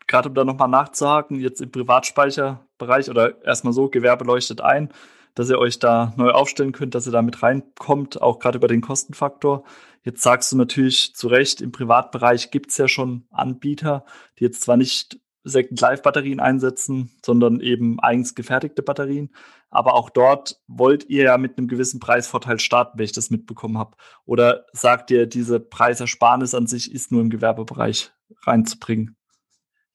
gerade 0.07 0.29
um 0.29 0.35
da 0.35 0.43
nochmal 0.43 0.69
nachzuhaken, 0.69 1.39
jetzt 1.39 1.61
im 1.61 1.71
Privatspeicherbereich 1.71 3.09
oder 3.09 3.43
erstmal 3.43 3.73
so, 3.73 3.89
Gewerbe 3.89 4.25
leuchtet 4.25 4.61
ein, 4.61 4.89
dass 5.35 5.49
ihr 5.49 5.59
euch 5.59 5.79
da 5.79 6.13
neu 6.17 6.31
aufstellen 6.31 6.71
könnt, 6.71 6.95
dass 6.95 7.05
ihr 7.05 7.11
da 7.11 7.21
mit 7.21 7.43
reinkommt, 7.43 8.21
auch 8.21 8.39
gerade 8.39 8.57
über 8.57 8.67
den 8.67 8.81
Kostenfaktor. 8.81 9.63
Jetzt 10.03 10.23
sagst 10.23 10.51
du 10.51 10.57
natürlich 10.57 11.13
zu 11.15 11.27
Recht, 11.27 11.61
im 11.61 11.71
Privatbereich 11.71 12.51
gibt 12.51 12.71
es 12.71 12.77
ja 12.77 12.87
schon 12.87 13.25
Anbieter, 13.29 14.05
die 14.39 14.45
jetzt 14.45 14.61
zwar 14.61 14.77
nicht 14.77 15.19
Second-Life-Batterien 15.43 16.39
einsetzen, 16.39 17.11
sondern 17.25 17.59
eben 17.59 17.99
eigens 17.99 18.35
gefertigte 18.35 18.81
Batterien. 18.81 19.29
Aber 19.71 19.93
auch 19.93 20.09
dort 20.09 20.59
wollt 20.67 21.09
ihr 21.09 21.25
ja 21.25 21.37
mit 21.37 21.57
einem 21.57 21.67
gewissen 21.67 21.99
Preisvorteil 21.99 22.59
starten, 22.59 22.97
wenn 22.97 23.05
ich 23.05 23.11
das 23.11 23.29
mitbekommen 23.29 23.77
habe. 23.77 23.95
Oder 24.25 24.65
sagt 24.73 25.11
ihr, 25.11 25.27
diese 25.27 25.59
Preisersparnis 25.59 26.55
an 26.55 26.67
sich 26.67 26.91
ist 26.91 27.11
nur 27.11 27.21
im 27.21 27.29
Gewerbebereich 27.29 28.11
reinzubringen? 28.43 29.15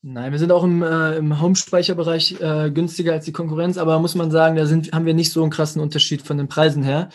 Nein, 0.07 0.33
wir 0.33 0.39
sind 0.39 0.53
auch 0.53 0.65
im, 0.65 0.83
äh, 0.83 1.17
im 1.17 1.41
Home-Speicherbereich 1.41 2.39
äh, 2.39 2.71
günstiger 2.71 3.15
als 3.15 3.25
die 3.25 3.33
Konkurrenz, 3.33 3.79
aber 3.79 3.99
muss 4.01 4.15
man 4.15 4.31
sagen, 4.31 4.55
da 4.55 4.67
sind, 4.67 4.93
haben 4.93 5.07
wir 5.07 5.15
nicht 5.15 5.33
so 5.33 5.41
einen 5.41 5.51
krassen 5.51 5.81
Unterschied 5.81 6.21
von 6.21 6.37
den 6.37 6.47
Preisen 6.47 6.83
her. 6.83 7.09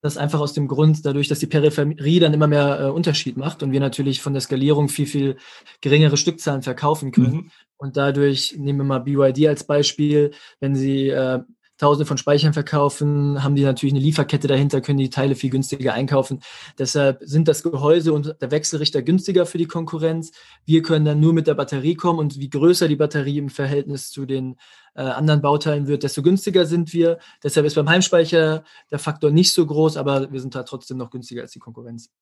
Das 0.00 0.16
einfach 0.16 0.40
aus 0.40 0.54
dem 0.54 0.66
Grund, 0.66 1.04
dadurch, 1.04 1.28
dass 1.28 1.40
die 1.40 1.46
Peripherie 1.46 2.20
dann 2.20 2.32
immer 2.32 2.46
mehr 2.46 2.80
äh, 2.80 2.84
Unterschied 2.90 3.36
macht 3.36 3.62
und 3.62 3.70
wir 3.70 3.80
natürlich 3.80 4.22
von 4.22 4.32
der 4.32 4.40
Skalierung 4.40 4.88
viel, 4.88 5.06
viel 5.06 5.36
geringere 5.82 6.16
Stückzahlen 6.16 6.62
verkaufen 6.62 7.12
können. 7.12 7.34
Mhm. 7.34 7.50
Und 7.76 7.98
dadurch 7.98 8.56
nehmen 8.56 8.78
wir 8.78 8.84
mal 8.84 9.00
BYD 9.00 9.48
als 9.48 9.64
Beispiel, 9.64 10.30
wenn 10.58 10.74
sie 10.74 11.10
äh, 11.10 11.40
Tausende 11.82 12.06
von 12.06 12.16
Speichern 12.16 12.52
verkaufen, 12.52 13.42
haben 13.42 13.56
die 13.56 13.64
natürlich 13.64 13.92
eine 13.92 14.04
Lieferkette 14.04 14.46
dahinter, 14.46 14.80
können 14.80 15.00
die 15.00 15.10
Teile 15.10 15.34
viel 15.34 15.50
günstiger 15.50 15.94
einkaufen. 15.94 16.38
Deshalb 16.78 17.18
sind 17.22 17.48
das 17.48 17.64
Gehäuse 17.64 18.12
und 18.12 18.36
der 18.40 18.52
Wechselrichter 18.52 19.02
günstiger 19.02 19.46
für 19.46 19.58
die 19.58 19.66
Konkurrenz. 19.66 20.30
Wir 20.64 20.82
können 20.82 21.04
dann 21.04 21.18
nur 21.18 21.32
mit 21.32 21.48
der 21.48 21.54
Batterie 21.54 21.96
kommen 21.96 22.20
und 22.20 22.38
wie 22.38 22.48
größer 22.48 22.86
die 22.86 22.94
Batterie 22.94 23.36
im 23.36 23.48
Verhältnis 23.48 24.12
zu 24.12 24.26
den 24.26 24.54
äh, 24.94 25.02
anderen 25.02 25.42
Bauteilen 25.42 25.88
wird, 25.88 26.04
desto 26.04 26.22
günstiger 26.22 26.66
sind 26.66 26.92
wir. 26.92 27.18
Deshalb 27.42 27.66
ist 27.66 27.74
beim 27.74 27.88
Heimspeicher 27.88 28.62
der 28.92 28.98
Faktor 29.00 29.32
nicht 29.32 29.52
so 29.52 29.66
groß, 29.66 29.96
aber 29.96 30.30
wir 30.30 30.40
sind 30.40 30.54
da 30.54 30.62
trotzdem 30.62 30.98
noch 30.98 31.10
günstiger 31.10 31.42
als 31.42 31.50
die 31.50 31.58
Konkurrenz. 31.58 32.12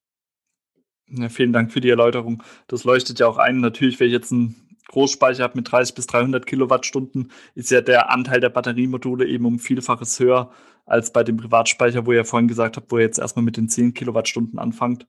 Ja, 1.10 1.28
vielen 1.28 1.52
Dank 1.52 1.70
für 1.70 1.82
die 1.82 1.90
Erläuterung. 1.90 2.42
Das 2.66 2.84
leuchtet 2.84 3.20
ja 3.20 3.26
auch 3.26 3.36
ein. 3.36 3.60
Natürlich, 3.60 4.00
wenn 4.00 4.06
ich 4.06 4.14
jetzt 4.14 4.30
ein 4.30 4.69
Großspeicher 4.90 5.44
habe 5.44 5.56
mit 5.56 5.70
30 5.70 5.94
bis 5.94 6.06
300 6.08 6.46
Kilowattstunden, 6.46 7.30
ist 7.54 7.70
ja 7.70 7.80
der 7.80 8.10
Anteil 8.10 8.40
der 8.40 8.50
Batteriemodule 8.50 9.26
eben 9.26 9.46
um 9.46 9.58
Vielfaches 9.58 10.18
höher 10.18 10.50
als 10.84 11.12
bei 11.12 11.22
dem 11.22 11.36
Privatspeicher, 11.36 12.06
wo 12.06 12.12
ihr 12.12 12.24
vorhin 12.24 12.48
gesagt 12.48 12.76
habt, 12.76 12.90
wo 12.90 12.98
ihr 12.98 13.04
jetzt 13.04 13.18
erstmal 13.18 13.44
mit 13.44 13.56
den 13.56 13.68
10 13.68 13.94
Kilowattstunden 13.94 14.58
anfangt. 14.58 15.06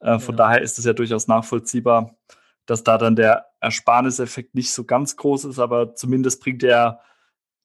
Äh, 0.00 0.20
von 0.20 0.36
ja. 0.36 0.44
daher 0.44 0.62
ist 0.62 0.78
es 0.78 0.84
ja 0.84 0.92
durchaus 0.92 1.26
nachvollziehbar, 1.26 2.16
dass 2.66 2.84
da 2.84 2.96
dann 2.96 3.16
der 3.16 3.46
Ersparniseffekt 3.60 4.54
nicht 4.54 4.70
so 4.70 4.84
ganz 4.84 5.16
groß 5.16 5.46
ist, 5.46 5.58
aber 5.58 5.94
zumindest 5.96 6.40
bringt 6.40 6.62
er 6.62 7.00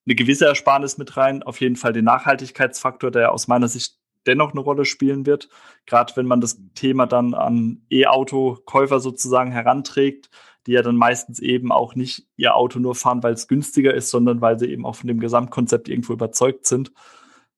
eine 0.06 0.16
gewisse 0.16 0.48
Ersparnis 0.48 0.98
mit 0.98 1.16
rein. 1.16 1.44
Auf 1.44 1.62
jeden 1.62 1.76
Fall 1.76 1.94
den 1.94 2.06
Nachhaltigkeitsfaktor, 2.06 3.12
der 3.12 3.32
aus 3.32 3.48
meiner 3.48 3.68
Sicht 3.68 3.98
dennoch 4.26 4.52
eine 4.52 4.62
Rolle 4.62 4.86
spielen 4.86 5.26
wird. 5.26 5.50
Gerade 5.86 6.16
wenn 6.16 6.26
man 6.26 6.42
das 6.42 6.60
Thema 6.74 7.06
dann 7.06 7.34
an 7.34 7.86
E-Auto-Käufer 7.90 9.00
sozusagen 9.00 9.52
heranträgt, 9.52 10.30
die 10.68 10.74
ja 10.74 10.82
dann 10.82 10.96
meistens 10.96 11.40
eben 11.40 11.72
auch 11.72 11.96
nicht 11.96 12.28
ihr 12.38 12.56
Auto 12.56 12.80
nur 12.80 12.96
fahren, 12.96 13.24
weil 13.24 13.34
es 13.34 13.48
günstiger 13.48 13.94
ist, 13.94 14.10
sondern 14.10 14.42
weil 14.42 14.60
sie 14.60 14.68
eben 14.68 14.86
auch 14.86 14.96
von 14.96 15.08
dem 15.08 15.20
Gesamtkonzept 15.20 15.90
irgendwo 15.90 16.14
überzeugt 16.14 16.66
sind. 16.66 16.92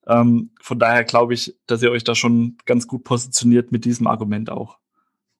Ähm, 0.07 0.51
von 0.61 0.79
daher 0.79 1.03
glaube 1.03 1.33
ich, 1.33 1.55
dass 1.67 1.81
ihr 1.81 1.91
euch 1.91 2.03
da 2.03 2.15
schon 2.15 2.57
ganz 2.65 2.87
gut 2.87 3.03
positioniert 3.03 3.71
mit 3.71 3.85
diesem 3.85 4.07
Argument 4.07 4.49
auch. 4.49 4.77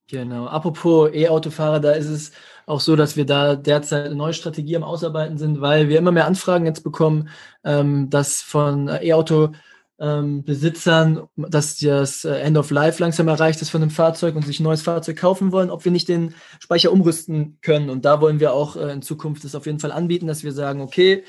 Genau. 0.08 0.45
Apropos 0.45 1.10
E-Autofahrer, 1.13 1.80
da 1.80 1.91
ist 1.91 2.10
es 2.10 2.32
auch 2.67 2.80
so, 2.80 2.95
dass 2.95 3.17
wir 3.17 3.25
da 3.25 3.56
derzeit 3.56 4.06
eine 4.06 4.15
neue 4.15 4.34
Strategie 4.34 4.75
am 4.75 4.84
Ausarbeiten 4.84 5.38
sind, 5.38 5.62
weil 5.62 5.89
wir 5.89 5.97
immer 5.97 6.12
mehr 6.12 6.28
Anfragen 6.28 6.65
jetzt 6.67 6.84
bekommen, 6.84 7.30
ähm, 7.63 8.10
dass 8.12 8.41
von 8.41 8.88
E-Auto 8.88 9.54
ähm, 10.00 10.44
Besitzern, 10.44 11.28
dass 11.36 11.78
das 11.78 12.26
äh, 12.26 12.40
End 12.40 12.58
of 12.58 12.72
Life 12.72 13.02
langsam 13.02 13.28
erreicht 13.28 13.62
ist 13.62 13.70
von 13.70 13.82
dem 13.82 13.90
Fahrzeug 13.90 14.36
und 14.36 14.46
sich 14.46 14.60
ein 14.60 14.64
neues 14.64 14.82
Fahrzeug 14.82 15.18
kaufen 15.18 15.52
wollen, 15.52 15.70
ob 15.70 15.86
wir 15.86 15.92
nicht 15.92 16.10
den 16.10 16.34
Speicher 16.60 16.92
umrüsten 16.92 17.58
können. 17.62 17.90
Und 17.90 18.06
da 18.06 18.20
wollen 18.22 18.40
wir 18.40 18.54
auch 18.54 18.76
äh, 18.76 18.92
in 18.92 19.02
Zukunft 19.02 19.44
das 19.44 19.56
auf 19.56 19.66
jeden 19.66 19.80
Fall 19.80 19.92
anbieten, 19.92 20.28
dass 20.28 20.44
wir 20.44 20.52
sagen, 20.52 20.82
okay, 20.82 21.24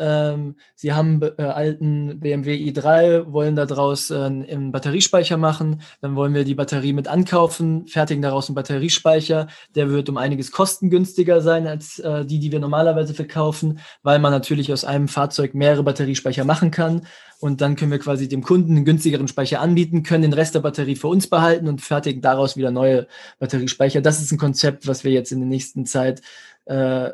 ähm, 0.00 0.56
sie 0.74 0.94
haben 0.94 1.20
äh, 1.22 1.42
alten 1.42 2.20
BMW 2.20 2.56
i3, 2.56 3.30
wollen 3.32 3.54
daraus 3.54 4.10
äh, 4.10 4.14
einen 4.14 4.72
Batteriespeicher 4.72 5.36
machen. 5.36 5.82
Dann 6.00 6.16
wollen 6.16 6.32
wir 6.32 6.44
die 6.44 6.54
Batterie 6.54 6.94
mit 6.94 7.06
ankaufen, 7.06 7.86
fertigen 7.86 8.22
daraus 8.22 8.48
einen 8.48 8.54
Batteriespeicher. 8.54 9.48
Der 9.74 9.90
wird 9.90 10.08
um 10.08 10.16
einiges 10.16 10.52
kostengünstiger 10.52 11.42
sein 11.42 11.66
als 11.66 11.98
äh, 11.98 12.24
die, 12.24 12.38
die 12.38 12.50
wir 12.50 12.60
normalerweise 12.60 13.12
verkaufen, 13.12 13.80
weil 14.02 14.18
man 14.18 14.32
natürlich 14.32 14.72
aus 14.72 14.84
einem 14.84 15.06
Fahrzeug 15.06 15.54
mehrere 15.54 15.82
Batteriespeicher 15.82 16.44
machen 16.44 16.70
kann. 16.70 17.02
Und 17.38 17.60
dann 17.60 17.76
können 17.76 17.90
wir 17.90 17.98
quasi 17.98 18.28
dem 18.28 18.42
Kunden 18.42 18.76
einen 18.76 18.84
günstigeren 18.84 19.28
Speicher 19.28 19.60
anbieten, 19.60 20.02
können 20.02 20.22
den 20.22 20.32
Rest 20.32 20.54
der 20.54 20.60
Batterie 20.60 20.96
für 20.96 21.08
uns 21.08 21.26
behalten 21.26 21.68
und 21.68 21.82
fertigen 21.82 22.22
daraus 22.22 22.56
wieder 22.56 22.70
neue 22.70 23.06
Batteriespeicher. 23.38 24.00
Das 24.00 24.20
ist 24.20 24.32
ein 24.32 24.38
Konzept, 24.38 24.86
was 24.86 25.04
wir 25.04 25.12
jetzt 25.12 25.32
in 25.32 25.40
der 25.40 25.48
nächsten 25.48 25.84
Zeit 25.84 26.22
äh, 26.66 27.10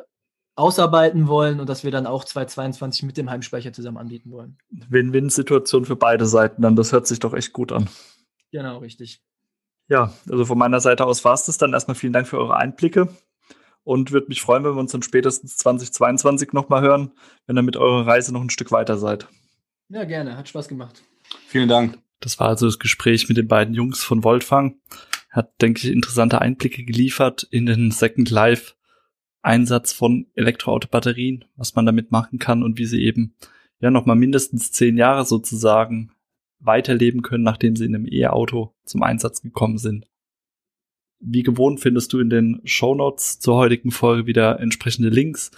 ausarbeiten 0.56 1.28
wollen 1.28 1.60
und 1.60 1.68
dass 1.68 1.84
wir 1.84 1.90
dann 1.90 2.06
auch 2.06 2.24
2022 2.24 3.04
mit 3.04 3.16
dem 3.16 3.30
Heimspeicher 3.30 3.72
zusammen 3.72 3.98
anbieten 3.98 4.32
wollen. 4.32 4.58
Win-Win-Situation 4.70 5.84
für 5.84 5.96
beide 5.96 6.26
Seiten, 6.26 6.62
dann 6.62 6.76
das 6.76 6.92
hört 6.92 7.06
sich 7.06 7.18
doch 7.18 7.34
echt 7.34 7.52
gut 7.52 7.72
an. 7.72 7.88
Genau, 8.50 8.78
richtig. 8.78 9.22
Ja, 9.88 10.12
also 10.28 10.46
von 10.46 10.58
meiner 10.58 10.80
Seite 10.80 11.04
aus 11.04 11.24
war 11.24 11.34
es 11.34 11.44
das 11.44 11.58
dann. 11.58 11.72
Erstmal 11.72 11.94
vielen 11.94 12.12
Dank 12.12 12.26
für 12.26 12.38
eure 12.38 12.56
Einblicke 12.56 13.08
und 13.84 14.10
würde 14.10 14.28
mich 14.28 14.40
freuen, 14.40 14.64
wenn 14.64 14.74
wir 14.74 14.80
uns 14.80 14.92
dann 14.92 15.02
spätestens 15.02 15.56
2022 15.58 16.52
nochmal 16.52 16.82
hören, 16.82 17.12
wenn 17.46 17.56
ihr 17.56 17.62
mit 17.62 17.76
eurer 17.76 18.06
Reise 18.06 18.32
noch 18.32 18.40
ein 18.40 18.50
Stück 18.50 18.72
weiter 18.72 18.98
seid. 18.98 19.28
Ja, 19.88 20.04
gerne. 20.04 20.36
Hat 20.36 20.48
Spaß 20.48 20.66
gemacht. 20.66 21.02
Vielen 21.46 21.68
Dank. 21.68 21.98
Das 22.20 22.40
war 22.40 22.48
also 22.48 22.66
das 22.66 22.78
Gespräch 22.78 23.28
mit 23.28 23.36
den 23.36 23.46
beiden 23.46 23.74
Jungs 23.74 24.02
von 24.02 24.24
Voltfang. 24.24 24.80
Hat, 25.30 25.60
denke 25.60 25.80
ich, 25.86 25.92
interessante 25.92 26.40
Einblicke 26.40 26.84
geliefert 26.84 27.46
in 27.50 27.66
den 27.66 27.90
Second 27.90 28.30
Life 28.30 28.74
Einsatz 29.46 29.92
von 29.92 30.26
Elektroautobatterien, 30.34 31.44
was 31.56 31.74
man 31.74 31.86
damit 31.86 32.10
machen 32.10 32.38
kann 32.38 32.62
und 32.62 32.78
wie 32.78 32.86
sie 32.86 33.02
eben 33.02 33.34
ja 33.80 33.90
nochmal 33.90 34.16
mindestens 34.16 34.72
zehn 34.72 34.96
Jahre 34.96 35.24
sozusagen 35.24 36.10
weiterleben 36.58 37.22
können, 37.22 37.44
nachdem 37.44 37.76
sie 37.76 37.84
in 37.84 37.94
einem 37.94 38.08
E-Auto 38.10 38.74
zum 38.84 39.02
Einsatz 39.02 39.42
gekommen 39.42 39.78
sind. 39.78 40.06
Wie 41.20 41.42
gewohnt 41.42 41.80
findest 41.80 42.12
du 42.12 42.18
in 42.18 42.28
den 42.28 42.60
Show 42.64 42.94
Notes 42.94 43.38
zur 43.38 43.56
heutigen 43.56 43.90
Folge 43.90 44.26
wieder 44.26 44.60
entsprechende 44.60 45.08
Links, 45.08 45.50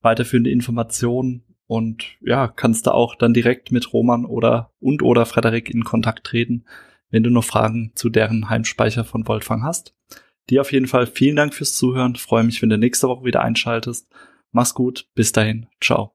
weiterführende 0.00 0.50
Informationen 0.50 1.44
und 1.66 2.16
ja, 2.20 2.48
kannst 2.48 2.86
da 2.86 2.92
auch 2.92 3.14
dann 3.14 3.34
direkt 3.34 3.72
mit 3.72 3.92
Roman 3.92 4.24
oder 4.24 4.72
und 4.80 5.02
oder 5.02 5.26
Frederik 5.26 5.70
in 5.70 5.84
Kontakt 5.84 6.24
treten, 6.24 6.64
wenn 7.10 7.22
du 7.22 7.30
noch 7.30 7.44
Fragen 7.44 7.92
zu 7.94 8.08
deren 8.08 8.48
Heimspeicher 8.48 9.04
von 9.04 9.24
Voltfang 9.24 9.62
hast. 9.62 9.93
Dir 10.50 10.60
auf 10.60 10.72
jeden 10.72 10.86
Fall 10.86 11.06
vielen 11.06 11.36
Dank 11.36 11.54
fürs 11.54 11.74
Zuhören. 11.74 12.16
Freue 12.16 12.44
mich, 12.44 12.60
wenn 12.62 12.68
du 12.68 12.78
nächste 12.78 13.08
Woche 13.08 13.24
wieder 13.24 13.42
einschaltest. 13.42 14.08
Mach's 14.52 14.74
gut. 14.74 15.08
Bis 15.14 15.32
dahin. 15.32 15.66
Ciao. 15.80 16.13